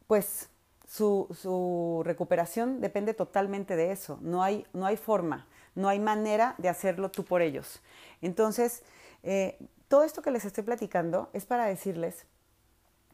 [0.06, 0.50] pues
[0.90, 4.18] su, recuperación depende totalmente de eso.
[4.22, 7.80] No hay, no hay forma, no hay manera de hacerlo tú por ellos.
[8.22, 8.82] Entonces,
[9.22, 12.26] eh, todo esto que les estoy platicando es para decirles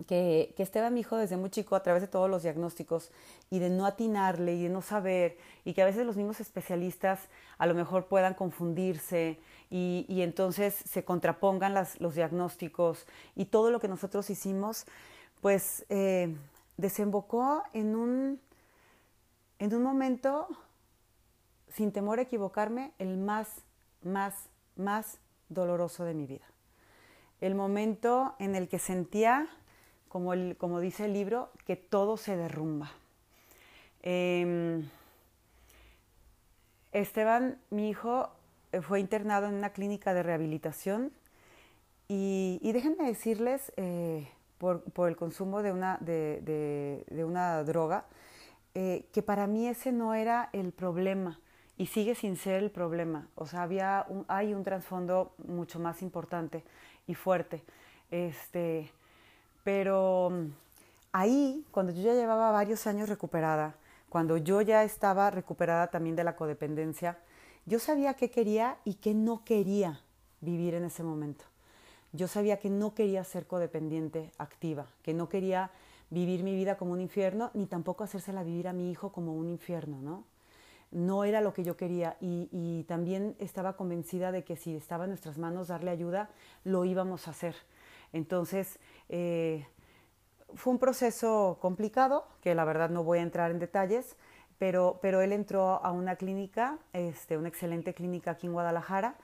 [0.06, 3.10] que, que, Esteban, mi hijo, desde muy chico, a través de todos los diagnósticos
[3.50, 7.28] y de no atinarle y de no saber, y que a veces los mismos especialistas
[7.58, 9.38] a lo mejor puedan confundirse
[9.70, 14.86] y, y entonces se contrapongan los diagnósticos y todo lo que nosotros hicimos,
[15.40, 16.34] pues eh,
[16.76, 18.40] desembocó en un,
[19.58, 20.48] en un momento,
[21.68, 23.48] sin temor a equivocarme, el más,
[24.02, 26.46] más, más doloroso de mi vida.
[27.40, 29.48] El momento en el que sentía
[30.08, 32.90] como, el, como dice el libro, que todo se derrumba.
[34.02, 34.88] Em,
[36.92, 38.30] Esteban, mi hijo,
[38.72, 41.12] eh, fue internado en una clínica de rehabilitación
[42.08, 48.06] y, déjenme decirles, eh, por, el consumo de una, de, una droga,
[48.74, 51.40] eh, que para mí ese no era el problema
[51.76, 53.28] y sigue sin ser el problema.
[53.34, 56.64] O sea, había hay un trasfondo mucho más importante
[57.06, 57.62] y fuerte.
[58.10, 58.90] Este,
[59.64, 60.46] pero mm,
[61.12, 63.74] ahí, cuando yo ya llevaba varios años recuperada,
[64.08, 67.18] cuando yo ya estaba recuperada también de la codependencia,
[67.66, 70.00] yo sabía qué quería y qué no quería
[70.40, 71.44] vivir en ese momento.
[72.16, 75.70] Yo sabía que no quería ser codependiente activa, que no quería
[76.08, 79.48] vivir mi vida como un infierno, ni tampoco hacérsela vivir a mi hijo como un
[79.48, 80.24] infierno, ¿no?
[80.90, 85.10] No era lo que yo quería y, también estaba convencida de que si estaba en
[85.10, 86.30] nuestras manos darle ayuda,
[86.64, 87.54] lo íbamos a hacer.
[88.12, 88.78] Entonces,
[89.10, 89.66] eh,
[90.54, 94.16] fue un proceso complicado, que la verdad no voy a entrar en detalles,
[94.58, 99.16] pero, pero él entró a una clínica, este, una excelente clínica aquí en Guadalajara,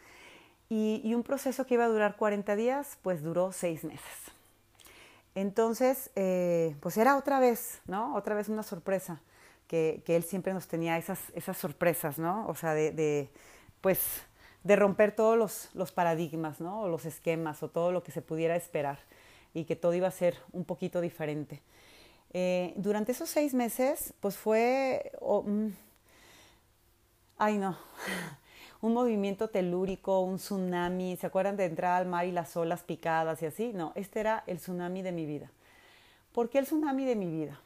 [0.74, 4.32] y, un proceso que iba a durar 40 días, pues duró seis meses.
[5.34, 8.14] Entonces, eh, pues era otra vez, ¿no?
[8.14, 9.20] Otra vez una sorpresa,
[9.68, 12.46] que, que él siempre nos tenía esas, esas sorpresas, ¿no?
[12.48, 13.28] O sea, de, de
[13.82, 14.22] pues,
[14.64, 16.80] de romper todos los, los paradigmas, ¿no?
[16.80, 18.98] O los esquemas, o todo lo que se pudiera esperar
[19.52, 21.60] y que todo iba a ser un poquito diferente.
[22.32, 25.68] Eh, durante esos seis meses, pues fue, mm,
[27.36, 27.76] ay no,
[28.82, 33.40] un movimiento telúrico, un tsunami, ¿se acuerdan de entrar al mar y las olas picadas
[33.40, 33.72] y así?
[33.72, 35.50] No, este era el tsunami de mi vida.
[36.32, 37.60] ¿Por qué el tsunami de mi vida?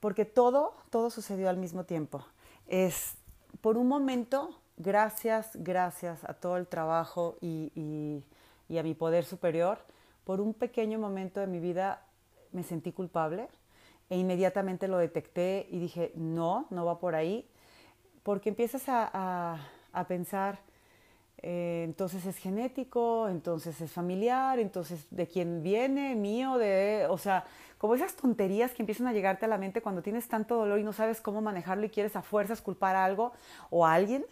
[0.00, 2.24] Porque todo, todo sucedió al mismo tiempo.
[2.66, 3.14] Es,
[3.60, 8.24] por un momento, gracias, gracias a todo el trabajo y
[8.70, 9.78] a mi poder superior,
[10.24, 12.02] por un pequeño momento de mi vida
[12.52, 13.48] me sentí culpable
[14.08, 17.46] e inmediatamente lo detecté y dije, no, no va por ahí,
[18.22, 19.58] porque empiezas a,
[20.06, 20.60] pensar,
[21.42, 27.44] eh, entonces es genético, entonces es familiar, entonces de quién viene, mío, de, o sea,
[27.78, 30.84] como esas tonterías que empiezan a llegarte a la mente cuando tienes tanto dolor y
[30.84, 33.32] no sabes cómo manejarlo y quieres a fuerzas culpar a algo
[33.70, 34.24] o a alguien.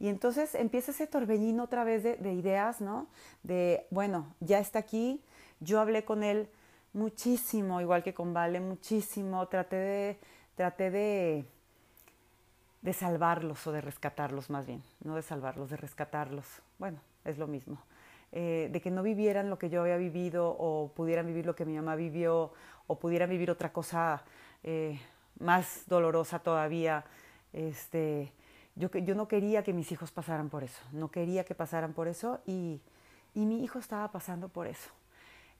[0.00, 3.06] Y entonces empieza ese torbellino otra vez de, de ideas, ¿no?
[3.44, 5.22] De, bueno, ya está aquí,
[5.60, 6.48] yo hablé con él
[6.92, 9.46] muchísimo, igual que con Vale, muchísimo.
[9.48, 10.18] Traté de,
[10.54, 11.44] traté de,
[12.82, 16.46] de salvarlos o de rescatarlos más bien, no de salvarlos, de rescatarlos.
[16.78, 17.78] Bueno, es lo mismo.
[18.32, 21.64] Eh, de que no vivieran lo que yo había vivido o pudieran vivir lo que
[21.64, 22.52] mi mamá vivió
[22.86, 24.24] o pudieran vivir otra cosa
[24.64, 24.98] eh,
[25.38, 27.04] más dolorosa todavía.
[27.52, 28.32] Este,
[28.74, 32.08] yo, yo no quería que mis hijos pasaran por eso, no quería que pasaran por
[32.08, 32.80] eso y,
[33.34, 34.90] y mi hijo estaba pasando por eso.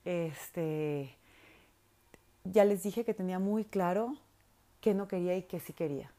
[0.05, 1.15] Este,
[2.45, 4.17] ya les dije que tenía muy claro
[4.81, 6.11] que no quería y que sí quería.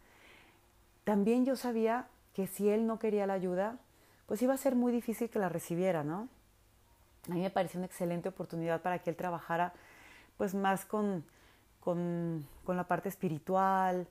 [1.04, 3.78] También yo sabía que si él no quería la ayuda,
[4.26, 6.30] pues iba a ser muy difícil que la recibiera, ¿no?
[7.30, 9.74] A mí me pareció una excelente oportunidad para que él trabajara
[10.38, 11.24] pues más con,
[11.80, 14.08] con, con la parte espiritual,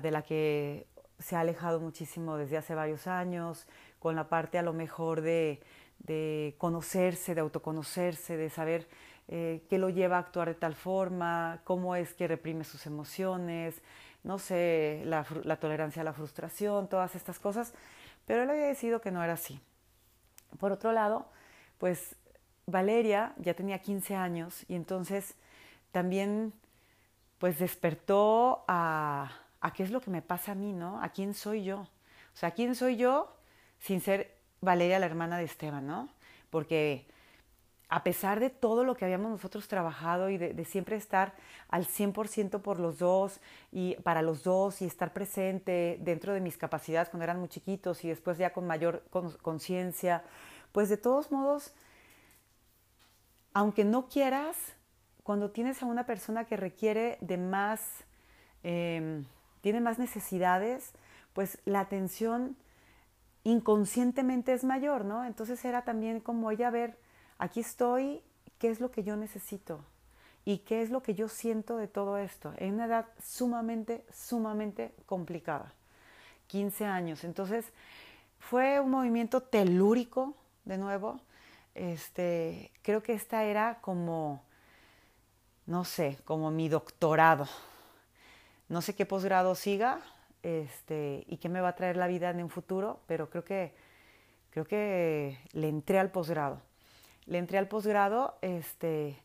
[0.00, 0.86] de la que
[1.18, 3.66] se ha alejado muchísimo desde hace varios años,
[3.98, 5.60] con la parte a lo mejor de,
[5.98, 8.88] de conocerse, de autoconocerse, de saber
[9.28, 13.82] eh, qué lo lleva a actuar de tal forma, cómo es que reprime sus emociones,
[14.24, 15.24] no sé, la,
[15.60, 17.74] tolerancia a la frustración, todas estas cosas,
[18.26, 19.60] pero él había decidido que no era así.
[20.58, 21.28] Por otro lado,
[21.78, 22.16] pues
[22.66, 25.34] Valeria ya tenía 15 años y entonces
[25.92, 26.54] también
[27.38, 31.02] pues despertó a, a qué es lo que me pasa a mí, ¿no?
[31.02, 31.80] ¿A quién soy yo?
[31.80, 33.36] O sea, ¿quién soy yo
[33.78, 36.08] sin ser Valeria, la hermana de Esteban, ¿no?
[36.48, 37.06] Porque
[37.94, 41.32] a pesar de todo lo que habíamos nosotros trabajado y de, siempre estar
[41.68, 43.38] al 100% por los dos
[43.70, 48.04] y para los dos y estar presente dentro de mis capacidades cuando eran muy chiquitos
[48.04, 49.04] y después ya con mayor
[49.42, 50.24] conciencia,
[50.72, 51.72] pues de todos modos,
[53.52, 54.56] aunque no quieras,
[55.22, 58.02] cuando tienes a una persona que requiere de más,
[58.64, 59.24] em,
[59.60, 60.90] tiene más necesidades,
[61.32, 62.56] pues la atención
[63.44, 65.24] inconscientemente es mayor, ¿no?
[65.24, 67.03] Entonces era también como ella ver
[67.38, 68.22] aquí estoy,
[68.58, 69.80] ¿qué es lo que yo necesito?
[70.44, 72.52] ¿Y qué es lo que yo siento de todo esto?
[72.58, 75.72] En una edad sumamente, sumamente complicada.
[76.48, 77.24] 15 años.
[77.24, 77.64] Entonces,
[78.38, 81.20] fue un movimiento telúrico, de nuevo.
[81.74, 84.42] Este, creo que esta era como,
[85.66, 87.48] no sé, como mi doctorado.
[88.68, 90.00] No sé qué posgrado siga
[90.42, 93.74] este, y qué me va a traer la vida en un futuro, pero creo que,
[94.50, 96.60] creo que le entré al posgrado
[97.26, 99.16] le entré al posgrado, este,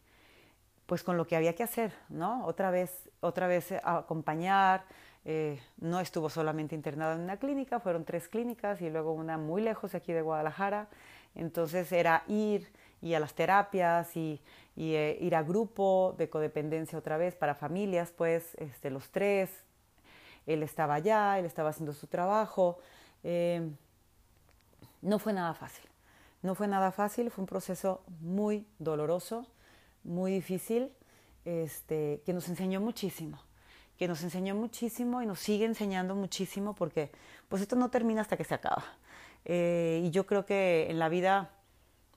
[0.85, 2.45] pues con lo que había que hacer, ¿no?
[2.45, 4.83] Otra vez, otra vez acompañar,
[5.25, 9.61] Eh, no estuvo solamente internado en una clínica, fueron tres clínicas y luego una muy
[9.61, 10.87] lejos aquí de Guadalajara.
[11.35, 14.41] Entonces era ir y a las terapias y,
[14.77, 19.49] eh, ir a grupo de codependencia otra vez para familias, pues este, los tres.
[20.47, 22.79] Él estaba allá, él estaba haciendo su trabajo.
[23.23, 23.69] Eh,
[25.01, 25.88] no fue nada fácil.
[26.41, 29.45] No fue nada fácil, fue un proceso muy doloroso,
[30.03, 30.91] muy difícil,
[31.43, 33.39] este, que nos enseñó muchísimo,
[33.97, 37.11] que nos enseñó muchísimo y nos sigue enseñando muchísimo porque
[37.49, 38.85] pues esto no termina hasta que se acaba.
[39.45, 41.51] Eh, y yo creo que en la vida,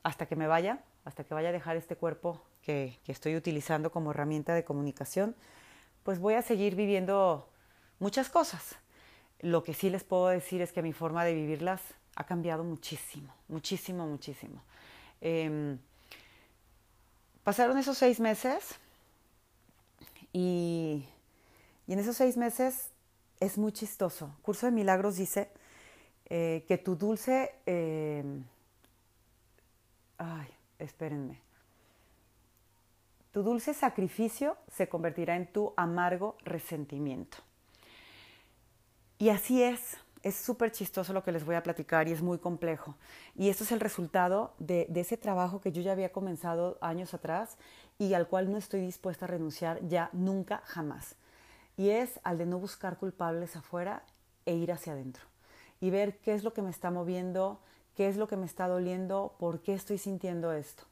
[0.02, 3.90] hasta que me vaya, hasta que vaya a dejar este cuerpo que, que estoy utilizando
[3.90, 5.34] como herramienta de comunicación,
[6.04, 7.48] pues voy a seguir viviendo
[7.98, 8.76] muchas cosas.
[9.40, 11.82] Lo que sí les puedo decir es que mi forma de vivirlas
[12.16, 14.60] ha cambiado muchísimo, muchísimo, muchísimo.
[15.20, 15.78] Em,
[17.44, 18.76] pasaron esos seis meses
[20.32, 21.06] y,
[21.88, 22.90] en esos seis meses
[23.40, 24.34] es muy chistoso.
[24.42, 25.50] Curso de Milagros dice
[26.26, 27.54] eh, que tu dulce...
[27.66, 28.44] Em,
[30.18, 30.48] ay,
[30.78, 31.40] espérenme.
[33.32, 37.38] Tu dulce sacrificio se convertirá en tu amargo resentimiento.
[39.18, 42.38] Y así es, es súper chistoso lo que les voy a platicar y es muy
[42.38, 42.94] complejo.
[43.34, 47.56] Y esto es el resultado de, ese trabajo que yo ya había comenzado años atrás
[47.98, 51.16] y al cual no estoy dispuesta a renunciar ya nunca, jamás.
[51.76, 54.04] Y es al de no buscar culpables afuera
[54.46, 55.24] e ir hacia adentro.
[55.80, 57.60] Y ver qué es lo que me está moviendo,
[57.96, 60.84] qué es lo que me está doliendo, por qué estoy sintiendo esto.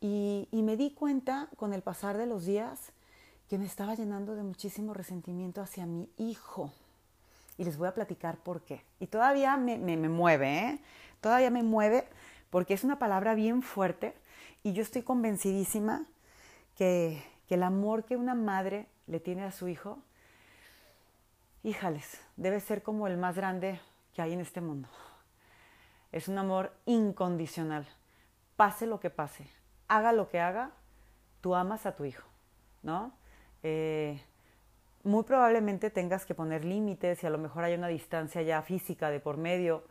[0.00, 2.92] Y, y me di cuenta con el pasar de los días
[3.48, 6.72] que me estaba llenando de muchísimo resentimiento hacia mi hijo
[7.58, 8.84] y les voy a platicar por qué.
[9.00, 10.78] Y todavía me, me, mueve, ¿eh?
[11.20, 12.08] Todavía me mueve
[12.50, 14.14] porque es una palabra bien fuerte
[14.62, 16.06] y yo estoy convencidísima
[16.76, 19.98] que, que el amor que una madre le tiene a su hijo,
[21.62, 23.80] híjales, debe ser como el más grande
[24.14, 24.88] que hay en este mundo.
[26.12, 27.86] Es un amor incondicional.
[28.56, 29.50] Pase lo que pase,
[29.88, 30.70] haga lo que haga,
[31.40, 32.26] tú amas a tu hijo,
[32.82, 33.12] ¿no?
[33.62, 34.22] Eh,
[35.06, 39.10] muy probablemente tengas que poner límites y a lo mejor hay una distancia ya física
[39.10, 39.84] de por medio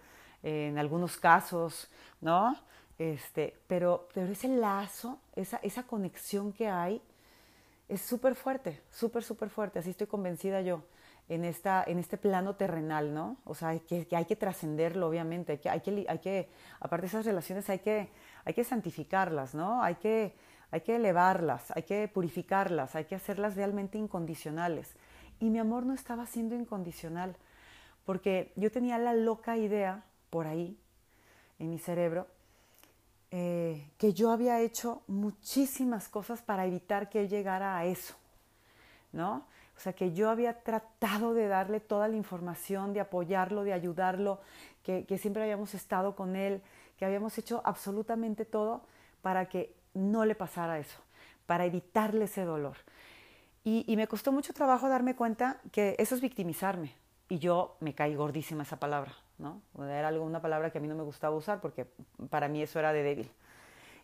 [0.44, 1.90] en algunos casos,
[2.22, 2.56] ¿no?
[3.00, 7.02] Este, pero, pero ese lazo, esa, esa conexión que hay,
[7.90, 9.80] es súper fuerte, súper, súper fuerte.
[9.80, 10.84] Así estoy convencida yo
[11.30, 13.38] en, esta, en este plano terrenal, ¿no?
[13.46, 15.60] O sea, que, que hay que trascenderlo, obviamente.
[15.60, 16.50] Que, hay, que, hay que,
[16.80, 18.10] aparte de esas relaciones, hay que,
[18.44, 19.82] hay que santificarlas, ¿no?
[19.82, 20.36] Hay que,
[20.72, 24.96] hay que elevarlas, hay que purificarlas, hay que hacerlas realmente incondicionales.
[25.40, 27.36] Y mi amor no estaba siendo incondicional,
[28.06, 30.78] porque yo tenía la loca idea por ahí,
[31.60, 32.28] en mi cerebro,
[33.32, 38.16] eh, que yo había hecho muchísimas cosas para evitar que él llegara a eso,
[39.12, 39.46] ¿no?
[39.76, 44.40] O sea, que yo había tratado de darle toda la información, de apoyarlo, de ayudarlo,
[44.84, 46.62] que, siempre habíamos estado con él,
[46.98, 48.84] que habíamos hecho absolutamente todo
[49.22, 51.00] para que no le pasara eso,
[51.46, 52.78] para evitarle ese dolor.
[53.68, 56.94] Y, me costó mucho trabajo darme cuenta que eso es victimizarme.
[57.30, 59.60] Y yo me caí gordísima esa palabra, ¿no?
[59.80, 61.88] Era algo, una palabra que a mí no me gustaba usar porque
[62.30, 63.32] para mí eso era de débil.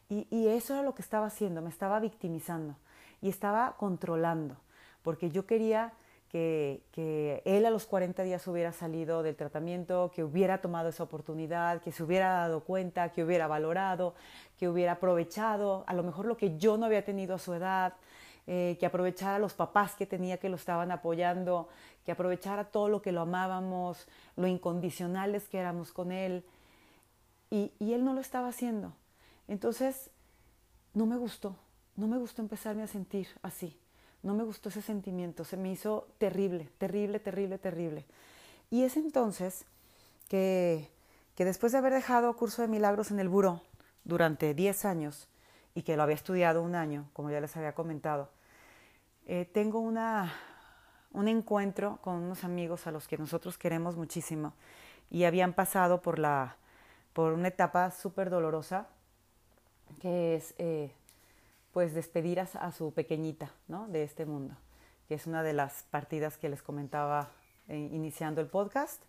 [0.10, 2.76] Y, y eso era lo que estaba haciendo, me estaba victimizando
[3.21, 4.58] y estaba controlando,
[5.04, 5.93] porque yo quería
[6.28, 11.04] que, que, él a los 40 días hubiera salido del tratamiento, que hubiera tomado esa
[11.04, 14.15] oportunidad, que se hubiera dado cuenta, que hubiera valorado,
[14.58, 17.93] que hubiera aprovechado a lo mejor lo que yo no había tenido a su edad,
[18.47, 21.69] eh, que aprovechara los papás que tenía que lo estaban apoyando,
[22.06, 26.43] que aprovechara todo lo que lo amábamos, lo incondicionales que éramos con él.
[27.49, 28.93] Y, y él no lo estaba haciendo.
[29.47, 30.10] Entonces,
[30.93, 31.56] no me gustó,
[31.95, 33.77] no me gustó empezarme a sentir así.
[34.23, 38.06] No me gustó ese sentimiento, se me hizo terrible, terrible, terrible, terrible.
[38.69, 39.65] Y es entonces
[40.27, 40.89] que,
[41.36, 43.63] que después de haber dejado curso de milagros en el buró
[44.04, 45.27] durante 10 años,
[45.73, 48.29] y que lo había estudiado un año, como ya les había comentado,
[49.25, 50.34] eh, tengo una,
[51.12, 54.53] un encuentro con unos amigos a los que nosotros queremos muchísimo
[55.09, 56.57] y habían pasado por, la,
[57.13, 58.88] por una etapa súper dolorosa,
[59.99, 60.93] que es eh,
[61.72, 63.88] pues despedir a, su pequeñita ¿no?
[63.88, 64.55] de este mundo,
[65.07, 67.30] que es una de las partidas que les comentaba
[67.67, 69.01] eh, iniciando el podcast.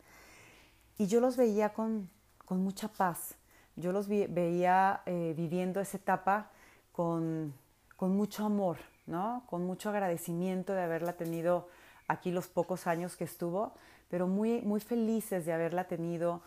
[0.98, 2.10] Y yo los veía con,
[2.44, 3.36] con mucha paz,
[3.76, 6.50] yo los veía eh, viviendo esa etapa
[6.92, 7.54] con,
[7.96, 9.44] con, mucho amor, ¿no?
[9.48, 11.68] con mucho agradecimiento de haberla tenido
[12.08, 13.72] aquí los pocos años que estuvo,
[14.08, 16.42] pero muy, muy felices de haberla tenido,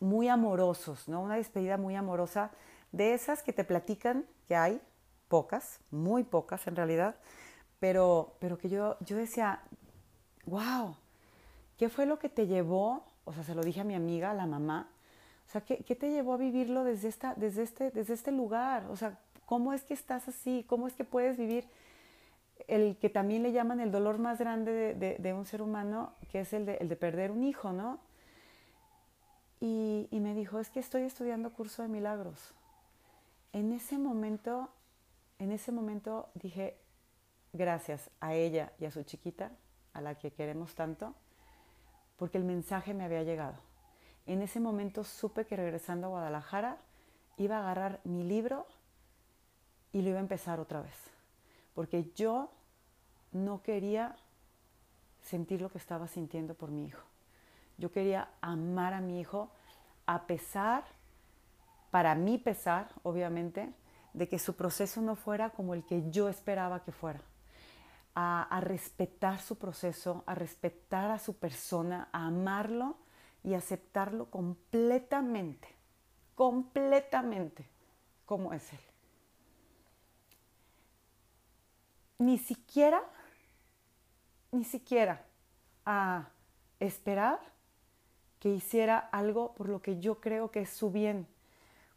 [0.00, 1.20] muy amorosos, ¿no?
[1.20, 2.50] una despedida muy amorosa,
[2.92, 4.80] de esas que te platican que hay,
[5.28, 7.16] pocas, muy pocas en realidad,
[7.78, 9.62] pero, pero que yo, yo decía,
[10.46, 10.96] wow,
[11.80, 13.06] ¿Qué fue lo que te llevó?
[13.24, 14.90] O sea, se lo dije a mi amiga, la mamá.
[15.50, 18.86] O sea, ¿qué, te llevó a vivirlo desde, esta, desde, este, desde este lugar?
[18.88, 20.64] O sea, ¿cómo es que estás así?
[20.68, 21.64] ¿Cómo es que puedes vivir
[22.68, 26.52] el que también le llaman el dolor más grande de, un ser humano, que es
[26.52, 27.98] el de, el de, perder un hijo, ¿no?
[29.58, 32.54] Y, y me dijo, es que estoy estudiando curso de milagros.
[33.52, 34.70] En ese momento,
[35.40, 36.76] en ese momento dije,
[37.52, 39.50] gracias a ella y a su chiquita,
[39.94, 41.12] a la que queremos tanto,
[42.16, 43.69] porque el mensaje me había llegado.
[44.30, 46.76] En ese momento supe que regresando a Guadalajara
[47.36, 48.64] iba a agarrar mi libro
[49.92, 50.94] y lo iba a empezar otra vez.
[51.74, 52.52] Porque yo
[53.32, 54.14] no quería
[55.20, 57.02] sentir lo que estaba sintiendo por mi hijo.
[57.76, 59.50] Yo quería amar a mi hijo
[60.06, 60.84] a pesar,
[61.90, 63.74] para mí pesar, obviamente,
[64.12, 67.20] de que su proceso no fuera como el que yo esperaba que fuera
[68.14, 72.96] a, respetar su proceso, a respetar a su persona, a amarlo
[73.42, 75.68] y aceptarlo completamente,
[76.34, 77.66] completamente
[78.26, 78.80] como es Él.
[82.18, 83.02] Ni siquiera,
[84.52, 85.24] ni siquiera
[85.86, 86.28] a
[86.78, 87.40] esperar
[88.38, 91.26] que hiciera algo por lo que yo creo que es su bien.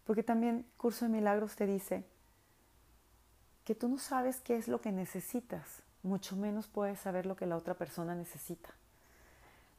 [0.06, 2.06] Porque también Curso de Milagros te dice
[3.64, 7.46] que tú no sabes qué es lo que necesitas mucho menos puedes saber lo que
[7.46, 8.70] la otra persona necesita.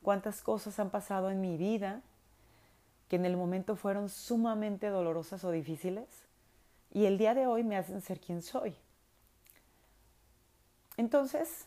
[0.04, 2.02] Cuántas cosas han pasado en mi vida
[3.08, 6.06] que en el momento fueron sumamente dolorosas o difíciles
[6.92, 8.76] y el día de hoy me hacen ser quien soy.
[10.98, 11.64] Entonces,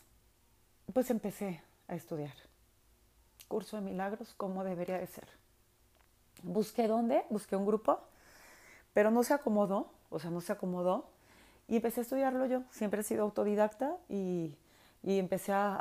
[0.94, 2.34] pues empecé a estudiar.
[3.48, 5.26] Curso de milagros, cómo debería de ser.
[6.44, 7.98] Busqué dónde, busqué un grupo,
[8.94, 11.08] pero no se acomodó, o sea, no se acomodó
[11.66, 12.62] y empecé a estudiarlo yo.
[12.70, 14.54] Siempre he sido autodidacta y,
[15.02, 15.76] y empecé a,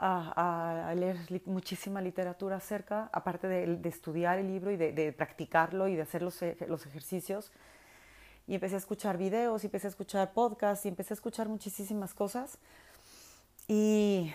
[0.89, 5.88] a, leer muchísima literatura acerca, aparte de, de estudiar el libro y de, de, practicarlo
[5.88, 7.51] y de hacer los, los ejercicios.
[8.47, 12.13] Y empecé a escuchar videos, y empecé a escuchar podcasts, y empecé a escuchar muchísimas
[12.13, 12.59] cosas.
[13.68, 14.32] Y,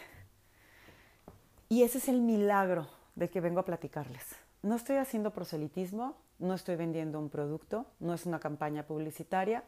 [1.68, 4.36] y ese es el milagro de que vengo a platicarles.
[4.62, 9.64] No estoy haciendo proselitismo, no estoy vendiendo un producto, no es una campaña publicitaria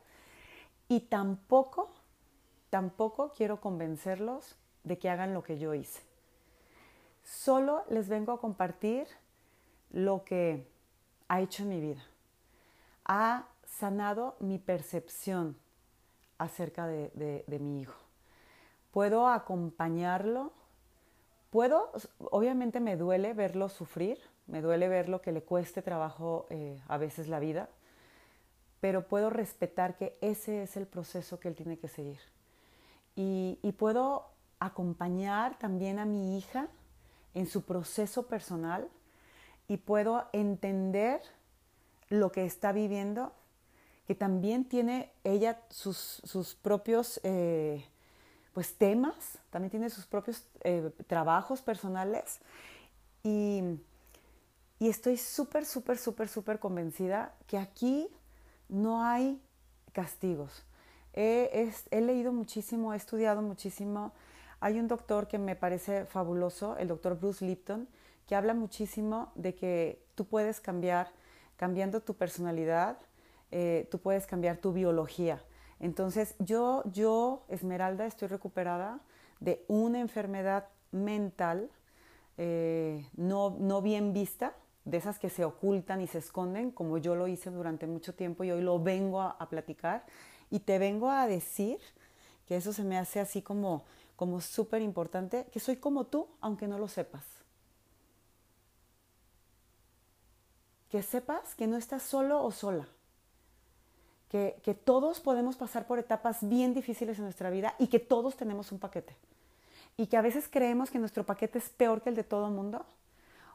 [0.89, 1.91] y tampoco,
[2.69, 6.03] tampoco quiero convencerlos de que hagan lo que yo hice.
[7.25, 9.07] Solo les vengo a compartir
[9.91, 10.67] lo que
[11.29, 12.05] ha hecho en mi vida.
[13.07, 15.57] Ha sanado mi percepción
[16.39, 17.99] acerca de, mi hijo.
[18.93, 20.53] Puedo acompañarlo.
[21.51, 24.19] Puedo, obviamente me duele verlo sufrir,
[24.49, 27.69] me duele verlo que le cueste trabajo eh, a veces la vida,
[28.81, 32.19] pero puedo respetar que ese es el proceso que él tiene que seguir.
[33.17, 36.69] Y puedo acompañar también a mi hija
[37.35, 38.89] en su proceso personal
[39.69, 41.21] y puedo entender
[42.09, 43.33] lo que está viviendo,
[44.07, 47.85] que también tiene ella sus, sus propios eh,
[48.53, 52.41] pues, temas, también tiene sus propios eh, trabajos personales
[53.23, 53.63] y,
[54.79, 58.09] y estoy súper, súper, súper, súper convencida que aquí
[58.69, 59.41] no hay
[59.93, 60.65] castigos.
[61.13, 64.13] He, he, leído muchísimo, he estudiado muchísimo.
[64.65, 67.87] Hay un doctor que me parece fabuloso, el doctor Bruce Lipton,
[68.27, 71.11] que habla muchísimo de que tú puedes cambiar,
[71.59, 72.97] cambiando tu personalidad,
[73.51, 75.45] eh, tú puedes cambiar tu biología.
[75.81, 79.01] Entonces, yo, yo, Esmeralda, estoy recuperada
[79.39, 81.69] de una enfermedad mental
[82.39, 84.57] eh, no, no bien vista,
[84.87, 88.45] de esas que se ocultan y se esconden, como yo lo hice durante mucho tiempo
[88.45, 90.07] y hoy lo vengo a, a platicar
[90.51, 91.81] y te vengo a decir
[92.47, 93.85] que eso se me hace así como,
[94.17, 97.25] como súper importante, que soy como tú, aunque no lo sepas.
[100.89, 102.87] Que sepas que no estás solo o sola.
[104.29, 108.37] Que, que todos podemos pasar por etapas bien difíciles en nuestra vida y que todos
[108.37, 109.17] tenemos un paquete.
[109.97, 112.53] Y que a veces creemos que nuestro paquete es peor que el de todo el
[112.53, 112.85] mundo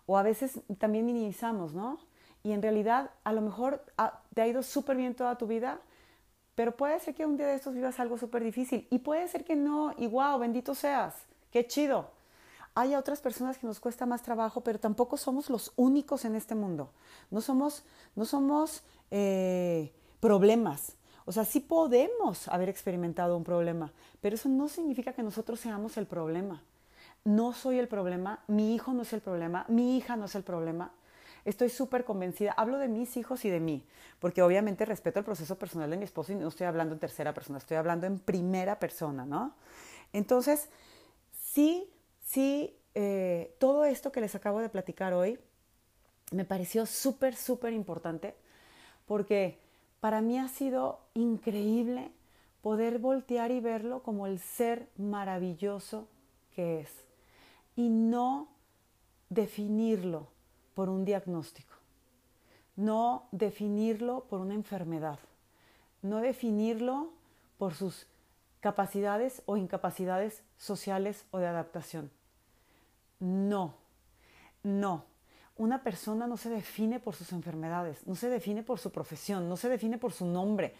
[0.09, 1.99] o a veces también minimizamos, ¿no?
[2.41, 5.79] Y en realidad a lo mejor ah, te ha ido súper bien toda tu vida,
[6.59, 9.45] pero puede ser que un día de estos vivas algo súper difícil y puede ser
[9.45, 11.15] que no, y wow, bendito seas,
[11.51, 12.11] qué chido.
[12.75, 16.55] Hay otras personas que nos cuesta más trabajo, pero tampoco somos los únicos en este
[16.55, 16.91] mundo.
[17.31, 20.97] No somos, no somos eh, problemas.
[21.23, 25.95] O sea, sí podemos haber experimentado un problema, pero eso no significa que nosotros seamos
[25.95, 26.61] el problema
[27.23, 30.43] no soy el problema, mi hijo no es el problema, mi hija no es el
[30.43, 30.91] problema.
[31.45, 33.85] Estoy súper convencida, hablo de mis hijos y de mí,
[34.19, 37.33] porque obviamente respeto el proceso personal de mi esposo y no estoy hablando en tercera
[37.33, 39.55] persona, estoy hablando en primera persona, ¿no?
[40.13, 40.69] Entonces,
[41.39, 41.89] sí,
[42.21, 45.39] sí eh, todo esto que les acabo de platicar hoy
[46.31, 48.35] me pareció súper, súper importante
[49.05, 49.59] porque
[49.99, 52.11] para mí ha sido increíble
[52.61, 56.07] poder voltear y verlo como el ser maravilloso
[56.55, 56.89] que es
[57.75, 58.49] y no
[59.29, 60.27] definirlo
[60.79, 61.73] por un diagnóstico,
[62.77, 65.19] no definirlo por una enfermedad,
[66.01, 67.11] no definirlo
[67.57, 68.07] por sus
[68.61, 72.09] capacidades o incapacidades sociales o de adaptación.
[73.19, 73.73] No,
[74.63, 75.03] no.
[75.57, 79.57] Una persona no se define por sus enfermedades, no se define por su profesión, no
[79.57, 80.73] se define por su nombre,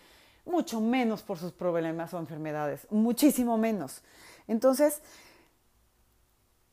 [0.45, 4.01] mucho menos por sus problemas o enfermedades, muchísimo menos.
[4.47, 5.01] Entonces,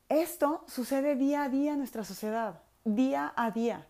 [0.07, 2.61] esto sucede día a día en nuestra sociedad,
[2.95, 3.85] día a día.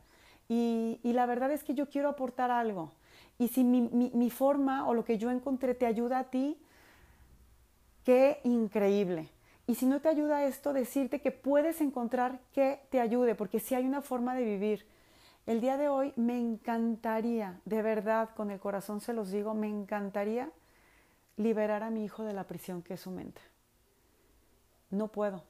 [0.50, 2.94] Y, la verdad es que yo quiero aportar algo.
[3.38, 6.58] Y si mi, forma o lo que yo encontré te ayuda a ti,
[8.04, 9.30] qué increíble.
[9.68, 13.76] Y si no te ayuda esto, decirte que puedes encontrar que te ayude, porque si
[13.76, 14.88] hay una forma de vivir.
[15.46, 19.70] El día de hoy me encantaría, de verdad, con el corazón se los digo, me
[19.70, 20.52] encantaría
[21.38, 23.42] liberar a mi hijo de la prisión que es su mente.
[24.90, 25.44] No puedo.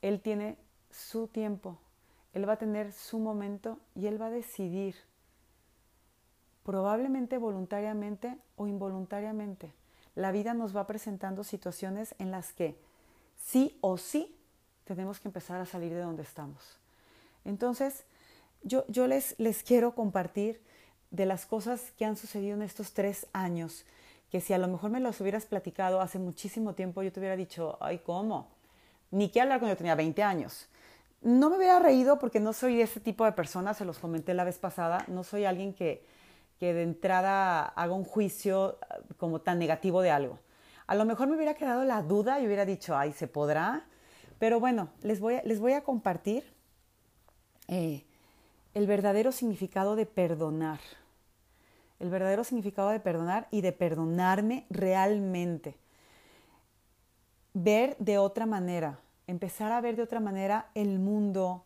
[0.00, 0.56] Él tiene
[0.90, 1.78] su tiempo,
[2.36, 4.94] él va a tener su momento y él va a decidir,
[6.64, 9.72] probablemente voluntariamente o involuntariamente.
[10.14, 12.76] La vida nos va presentando situaciones en las que
[13.42, 14.36] sí o sí
[14.84, 16.78] tenemos que empezar a salir de donde estamos.
[17.46, 18.04] Entonces,
[18.62, 19.34] yo, les,
[19.64, 20.60] quiero compartir
[21.10, 23.86] de las cosas que han sucedido en estos tres años,
[24.30, 27.36] que si a lo mejor me los hubieras platicado hace muchísimo tiempo, yo te hubiera
[27.36, 28.48] dicho, ay, ¿cómo?
[29.10, 30.68] Ni que hablar cuando yo tenía 20 años.
[31.22, 34.44] No me hubiera reído porque no soy ese tipo de persona, se los comenté la
[34.44, 36.04] vez pasada, no soy alguien que,
[36.60, 38.78] que de entrada haga un juicio
[39.16, 40.38] como tan negativo de algo.
[40.86, 43.86] A lo mejor me hubiera quedado la duda y hubiera dicho, ay, ¿se podrá?
[44.38, 46.44] Pero bueno, les voy a, les voy a compartir
[47.68, 48.04] eh,
[48.74, 50.80] el verdadero significado de perdonar.
[51.98, 55.76] El verdadero significado de perdonar y de perdonarme realmente.
[57.54, 61.64] Ver de otra manera, empezar a ver de otra manera el mundo,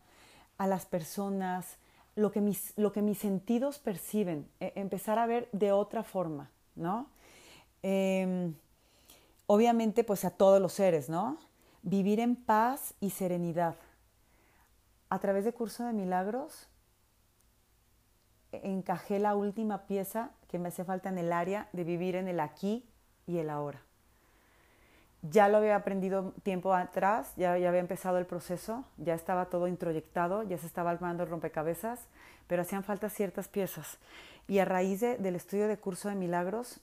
[0.59, 1.79] a las personas,
[2.17, 6.51] lo que mis, lo que mis sentidos perciben, e, empezar a ver de otra forma,
[6.77, 7.07] ¿no?
[7.83, 8.55] Em,
[9.47, 11.39] obviamente pues a todos los seres, ¿no?
[11.83, 13.77] Vivir en paz y serenidad.
[15.09, 16.69] A través de Curso de Milagros
[18.53, 22.41] encajé la última pieza que me hace falta en el área de vivir en el
[22.41, 22.85] aquí
[23.27, 23.83] y el ahora.
[25.23, 29.69] Ya lo había aprendido tiempo atrás, ya, ya había empezado el proceso, ya estaba todo
[29.69, 32.01] introyectado, ya se estaba armando el rompecabezas,
[32.47, 33.99] pero hacían falta ciertas piezas.
[34.49, 36.81] Y a raíz del estudio de curso de milagros,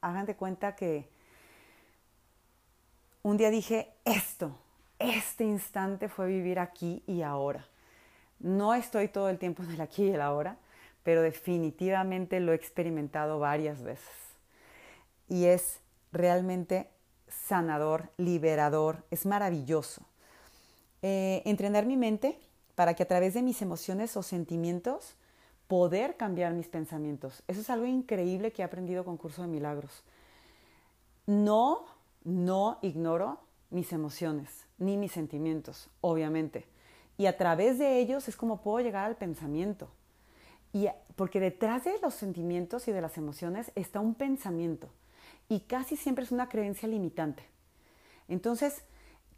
[0.00, 1.08] hagan de cuenta que
[3.22, 4.58] un día dije, esto,
[4.98, 7.66] este instante fue vivir aquí y ahora.
[8.38, 10.56] No estoy todo el tiempo en el aquí y el ahora,
[11.02, 14.14] pero definitivamente lo he experimentado varias veces.
[15.28, 15.80] Y es
[16.12, 16.88] realmente
[17.30, 20.02] sanador, liberador, es maravilloso.
[21.02, 22.38] Eh, entrenar mi mente
[22.74, 25.16] para que a través de mis emociones o sentimientos
[25.68, 27.42] poder cambiar mis pensamientos.
[27.46, 30.02] Eso es algo increíble que he aprendido con Curso de Milagros.
[31.26, 31.84] No
[32.24, 33.38] no ignoro
[33.70, 36.66] mis emociones ni mis sentimientos, obviamente.
[37.16, 39.88] Y a través de ellos es como puedo llegar al pensamiento.
[40.72, 44.88] Y porque detrás de los sentimientos y de las emociones está un pensamiento.
[45.50, 47.42] Y casi siempre es una creencia limitante.
[48.26, 48.84] Entonces,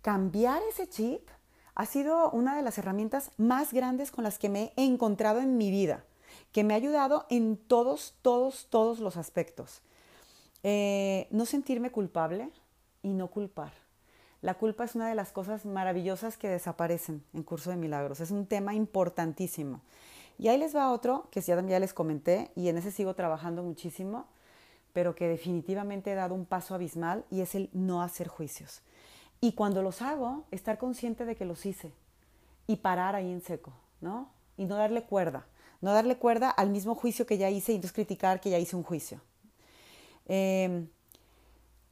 [0.00, 1.28] cambiar ese chip
[1.74, 5.56] ha sido una de las herramientas más grandes con las que me he encontrado en
[5.56, 6.04] mi vida,
[6.52, 9.82] que me ha ayudado en todos, todos, todos los aspectos.
[10.62, 12.52] Eh, no sentirme culpable,
[13.02, 13.72] y no culpar.
[14.40, 18.20] La culpa es una de las cosas maravillosas que desaparecen en Curso de Milagros.
[18.20, 19.80] Es un tema importantísimo.
[20.38, 23.62] Y ahí les va otro que ya, ya les comenté y en ese sigo trabajando
[23.62, 24.26] muchísimo,
[24.92, 28.82] pero que definitivamente he dado un paso abismal y es el no hacer juicios.
[29.40, 31.92] Y cuando los hago, estar consciente de que los hice
[32.66, 34.30] y parar ahí en seco, ¿no?
[34.56, 35.46] Y no darle cuerda,
[35.80, 38.76] no darle cuerda al mismo juicio que ya hice y entonces criticar que ya hice
[38.76, 39.20] un juicio.
[40.26, 40.86] Eh,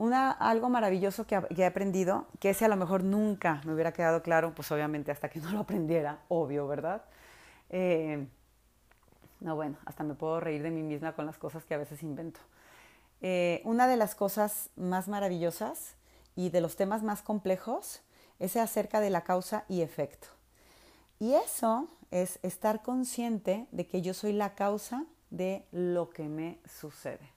[0.00, 4.22] una, algo maravilloso que, he aprendido, que ese a lo mejor nunca me hubiera quedado
[4.22, 7.02] claro, pues obviamente hasta que no lo aprendiera, obvio, ¿verdad?
[7.68, 8.26] Eh,
[9.40, 12.02] no, bueno, hasta me puedo reír de mí misma con las cosas que a veces
[12.02, 12.40] invento.
[13.22, 15.94] Eh, una de las cosas más maravillosas
[16.36, 18.02] y de los temas más complejos
[18.38, 20.28] es acerca de la causa y efecto.
[21.18, 26.58] Y eso es estar consciente de que yo soy la causa de lo que me
[26.66, 27.30] sucede.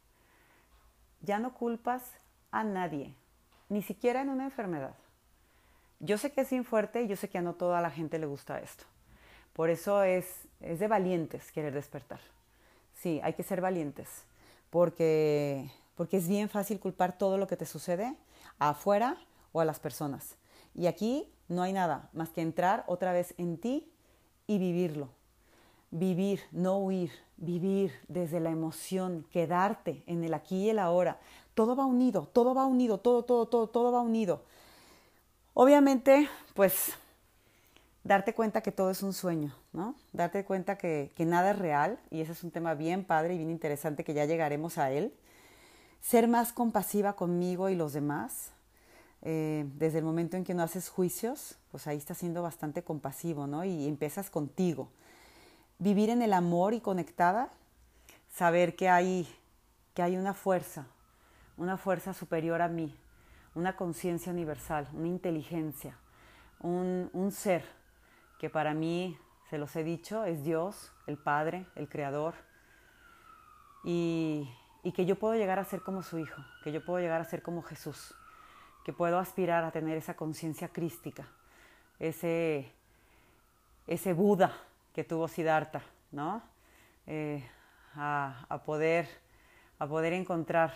[1.22, 2.04] Ya no culpas
[2.52, 3.14] a nadie,
[3.70, 4.96] ni siquiera en una enfermedad.
[6.00, 8.20] Yo sé que es bien fuerte y yo sé que a no toda la gente
[8.20, 8.86] le gusta esto.
[9.54, 12.20] Por eso es, es de valientes querer despertar.
[12.96, 14.24] Sí, hay que ser valientes,
[14.74, 18.18] porque, porque es bien fácil culpar todo lo que te sucede
[18.58, 19.18] afuera
[19.52, 20.36] o a las personas.
[20.74, 23.88] Y aquí no hay nada más que entrar otra vez en ti
[24.48, 25.10] y vivirlo.
[25.92, 31.20] Vivir, no huir, vivir desde la emoción, quedarte en el aquí y el ahora.
[31.54, 34.42] Todo va unido, todo va unido, todo, todo, todo, todo va unido.
[35.54, 36.94] Obviamente, pues
[38.04, 39.96] darte cuenta que todo es un sueño, ¿no?
[40.14, 43.50] Darte cuenta que, nada es real, y ese es un tema bien padre y bien
[43.50, 45.14] interesante que ya llegaremos a él.
[46.02, 48.52] Ser más compasiva conmigo y los demás.
[49.22, 53.48] Eh, desde el momento en que no haces juicios, pues ahí estás siendo bastante compasivo,
[53.48, 53.64] ¿no?
[53.64, 54.90] Y empiezas contigo.
[55.80, 57.50] Vivir en el amor y conectada,
[58.30, 59.28] saber que hay,
[59.94, 60.88] que hay una fuerza,
[61.58, 62.96] una fuerza superior a mí,
[63.56, 65.98] una conciencia universal, una inteligencia,
[66.60, 67.64] un, un, ser
[68.40, 69.18] que para mí,
[69.54, 72.34] se los he dicho, es Dios, el Padre, el Creador,
[73.84, 74.50] y,
[74.82, 77.26] y que yo puedo llegar a ser como su Hijo, que yo puedo llegar a
[77.26, 78.16] ser como Jesús,
[78.84, 81.28] que puedo aspirar a tener esa conciencia crística,
[82.00, 82.72] ese,
[83.86, 84.58] ese Buda
[84.92, 86.42] que tuvo Siddhartha, ¿no?
[87.06, 87.48] Eh,
[87.94, 89.08] a, a, poder,
[89.78, 90.74] a poder encontrar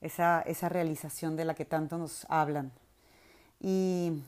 [0.00, 2.72] esa, esa realización de la que tanto nos hablan.
[3.60, 4.20] Y,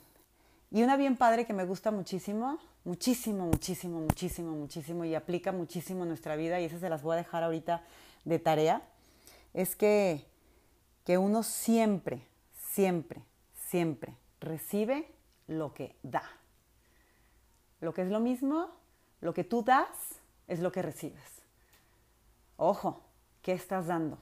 [0.70, 6.02] y una bien padre que me gusta muchísimo, muchísimo, muchísimo, muchísimo, muchísimo y aplica muchísimo
[6.02, 7.84] en nuestra vida y esas se las voy a dejar ahorita
[8.24, 8.82] de tarea,
[9.54, 10.24] es que,
[11.04, 13.22] que uno siempre, siempre,
[13.54, 15.08] siempre recibe
[15.46, 16.22] lo que da.
[17.80, 18.70] Lo que es lo mismo,
[19.20, 21.42] lo que tú das es lo que recibes.
[22.56, 23.02] Ojo,
[23.42, 24.18] ¿qué estás dando?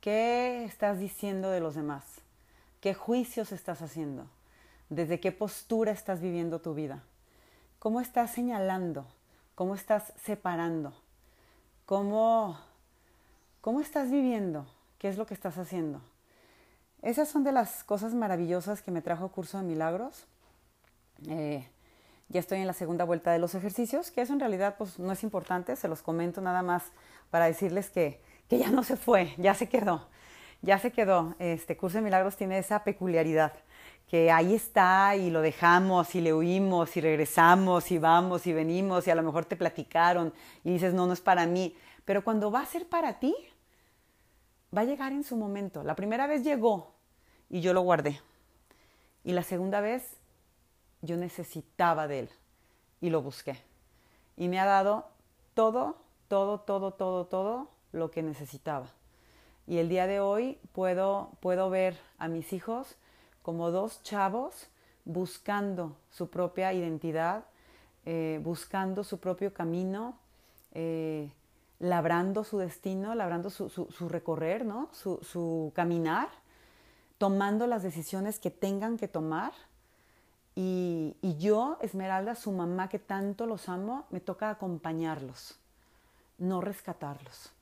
[0.00, 2.04] ¿Qué estás diciendo de los demás?
[2.80, 4.28] ¿Qué juicios estás haciendo?
[4.88, 7.04] ¿Desde qué postura estás viviendo tu vida?
[7.82, 9.04] ¿Cómo estás señalando?
[9.56, 10.94] ¿Cómo estás separando?
[11.84, 12.56] ¿Cómo,
[13.60, 14.68] cómo estás viviendo?
[14.98, 16.00] ¿Qué es lo que estás haciendo?
[17.02, 20.28] Esas son de las cosas maravillosas que me trajo Curso de Milagros.
[21.26, 21.68] Eh,
[22.28, 25.10] ya estoy en la segunda vuelta de los ejercicios, que eso en realidad pues, no
[25.10, 26.84] es importante, se los comento nada más
[27.32, 28.22] para decirles que
[28.52, 30.08] que ya no se fue, ya se quedó,
[30.60, 31.34] ya se quedó.
[31.38, 33.54] Este curso de milagros tiene esa peculiaridad,
[34.08, 39.06] que ahí está y lo dejamos y le huimos y regresamos y vamos y venimos
[39.06, 40.32] y a lo mejor te platicaron
[40.64, 41.74] y dices, no, no es para mí.
[42.04, 43.34] Pero cuando va a ser para ti,
[44.76, 45.82] va a llegar en su momento.
[45.82, 46.92] La primera vez llegó
[47.48, 48.20] y yo lo guardé.
[49.24, 50.16] Y la segunda vez
[51.00, 52.30] yo necesitaba de él
[53.00, 53.58] y lo busqué.
[54.36, 55.08] Y me ha dado
[55.54, 55.96] todo,
[56.28, 58.88] todo, todo, todo, todo lo que necesitaba.
[59.66, 62.96] Y el día de hoy puedo, puedo ver a mis hijos
[63.42, 64.68] como dos chavos
[65.04, 67.44] buscando su propia identidad,
[68.04, 70.16] eh, buscando su propio camino,
[70.72, 71.30] eh,
[71.78, 74.88] labrando su destino, labrando su, recorrer, ¿no?
[74.92, 76.28] su, caminar,
[77.18, 79.52] tomando las decisiones que tengan que tomar.
[80.54, 85.58] Y yo, Esmeralda, su mamá que tanto los amo, me toca acompañarlos,
[86.38, 87.52] no rescatarlos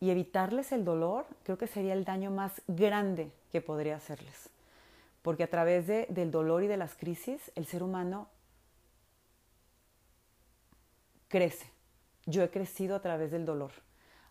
[0.00, 4.48] y evitarles el dolor, creo que sería el daño más grande que podría hacerles.
[5.22, 8.28] Porque a través de, del dolor y de las crisis, el ser humano
[11.28, 11.70] crece.
[12.26, 13.72] Yo he crecido a través del dolor,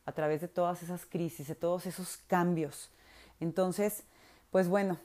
[0.05, 2.91] a través de todas esas crisis, de todos esos cambios.
[3.39, 4.03] Entonces,
[4.51, 4.97] pues bueno,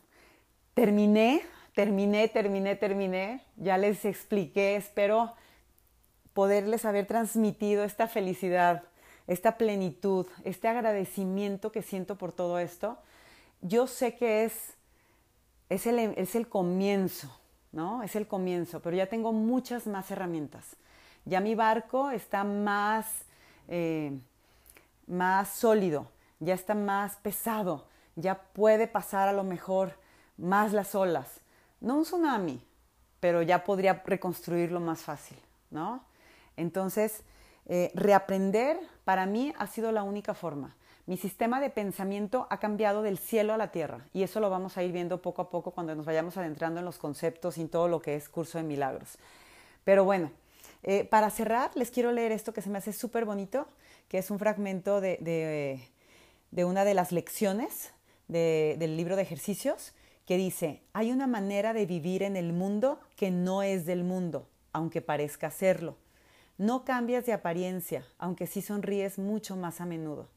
[0.75, 1.43] terminé,
[1.75, 3.45] terminé, terminé, terminé.
[3.57, 5.35] Ya les expliqué, espero
[6.33, 8.85] poderles haber transmitido esta felicidad
[9.27, 12.99] esta plenitud, este agradecimiento que siento por todo esto,
[13.63, 14.75] yo sé que es,
[15.69, 17.29] es, el, es el comienzo,
[17.73, 18.03] ¿no?
[18.03, 20.77] Es el comienzo, pero ya tengo muchas más herramientas.
[21.25, 23.07] Ya mi barco está más,
[23.69, 24.19] eh,
[25.07, 26.11] más sólido,
[26.41, 27.87] ya está más pesado,
[28.17, 29.99] ya puede pasar a lo mejor
[30.37, 31.41] más las olas.
[31.81, 32.63] No un tsunami,
[33.21, 35.39] pero ya podría reconstruirlo más fácil,
[35.71, 36.05] ¿no?
[36.57, 37.23] Entonces,
[37.67, 40.77] eh, reaprender para mí ha sido la única forma.
[41.07, 44.79] Mi sistema de pensamiento ha cambiado del cielo a la tierra y eso lo vamos
[44.79, 47.89] a ir viendo poco a poco cuando nos vayamos adentrando en los conceptos y todo
[47.89, 49.19] lo que es curso de milagros.
[49.85, 50.31] Pero bueno,
[50.83, 53.69] eh, para cerrar les quiero leer esto que se me hace súper bonito,
[54.09, 55.19] que es un fragmento de,
[56.51, 57.93] de, una de las lecciones
[58.29, 59.93] del libro de ejercicios
[60.25, 64.49] que dice, hay una manera de vivir en el mundo que no es del mundo,
[64.73, 65.99] aunque parezca serlo.
[66.57, 70.29] No cambias de apariencia, aunque sí sonríes mucho más a menudo.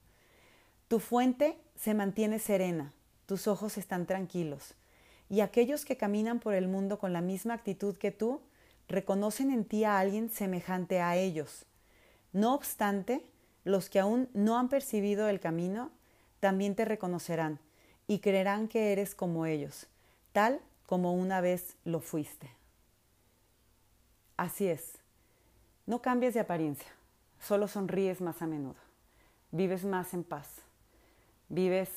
[0.87, 2.93] Tu fuente se mantiene serena,
[3.25, 4.73] tus ojos están tranquilos
[5.29, 8.41] y aquellos que caminan por el mundo con la misma actitud que tú,
[8.87, 11.65] reconocen en ti a alguien semejante a ellos.
[12.31, 13.21] No obstante,
[13.65, 15.91] los que aún no han percibido el camino,
[16.39, 17.59] también te reconocerán
[18.07, 19.87] y creerán que eres como ellos,
[20.31, 22.49] tal como una vez lo fuiste.
[24.37, 24.99] Así es,
[25.85, 26.87] no cambies de apariencia,
[27.41, 28.77] solo sonríes más a menudo,
[29.51, 30.47] vives más en paz,
[31.49, 31.89] vives,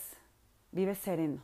[0.72, 1.42] vives sereno.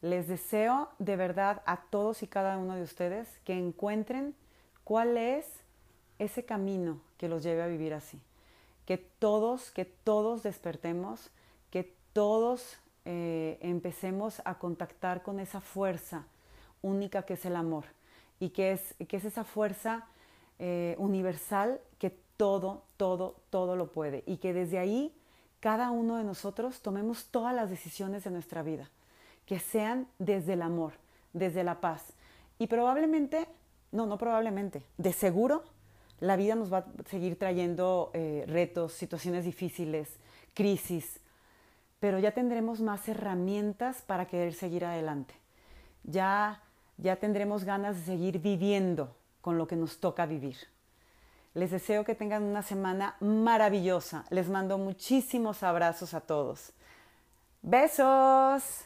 [0.00, 4.34] Les deseo de verdad a todos y cada uno de ustedes que encuentren
[4.84, 5.46] cuál es
[6.18, 8.20] ese camino que los lleve a vivir así.
[8.84, 11.30] Que todos, que todos despertemos,
[11.70, 16.26] que todos eh, empecemos a contactar con esa fuerza
[16.82, 17.84] única que es el amor
[18.38, 20.06] y que es, que es esa fuerza
[20.58, 25.14] eh, universal que todo, todo, todo lo puede y que desde ahí
[25.64, 28.90] cada uno de nosotros tomemos todas las decisiones de nuestra vida
[29.46, 30.92] que sean desde el amor,
[31.32, 32.12] desde la paz.
[32.58, 33.48] Y probablemente,
[33.90, 35.64] no, no probablemente, de seguro
[36.20, 40.18] la vida nos va a seguir trayendo eh, retos, situaciones difíciles,
[40.52, 41.18] crisis,
[41.98, 45.32] pero ya tendremos más herramientas para querer seguir adelante.
[46.02, 46.62] Ya,
[46.98, 50.58] ya tendremos ganas de seguir viviendo con lo que nos toca vivir.
[51.54, 54.24] Les deseo que tengan una semana maravillosa.
[54.30, 56.72] Les mando muchísimos abrazos a todos.
[57.62, 58.84] Besos.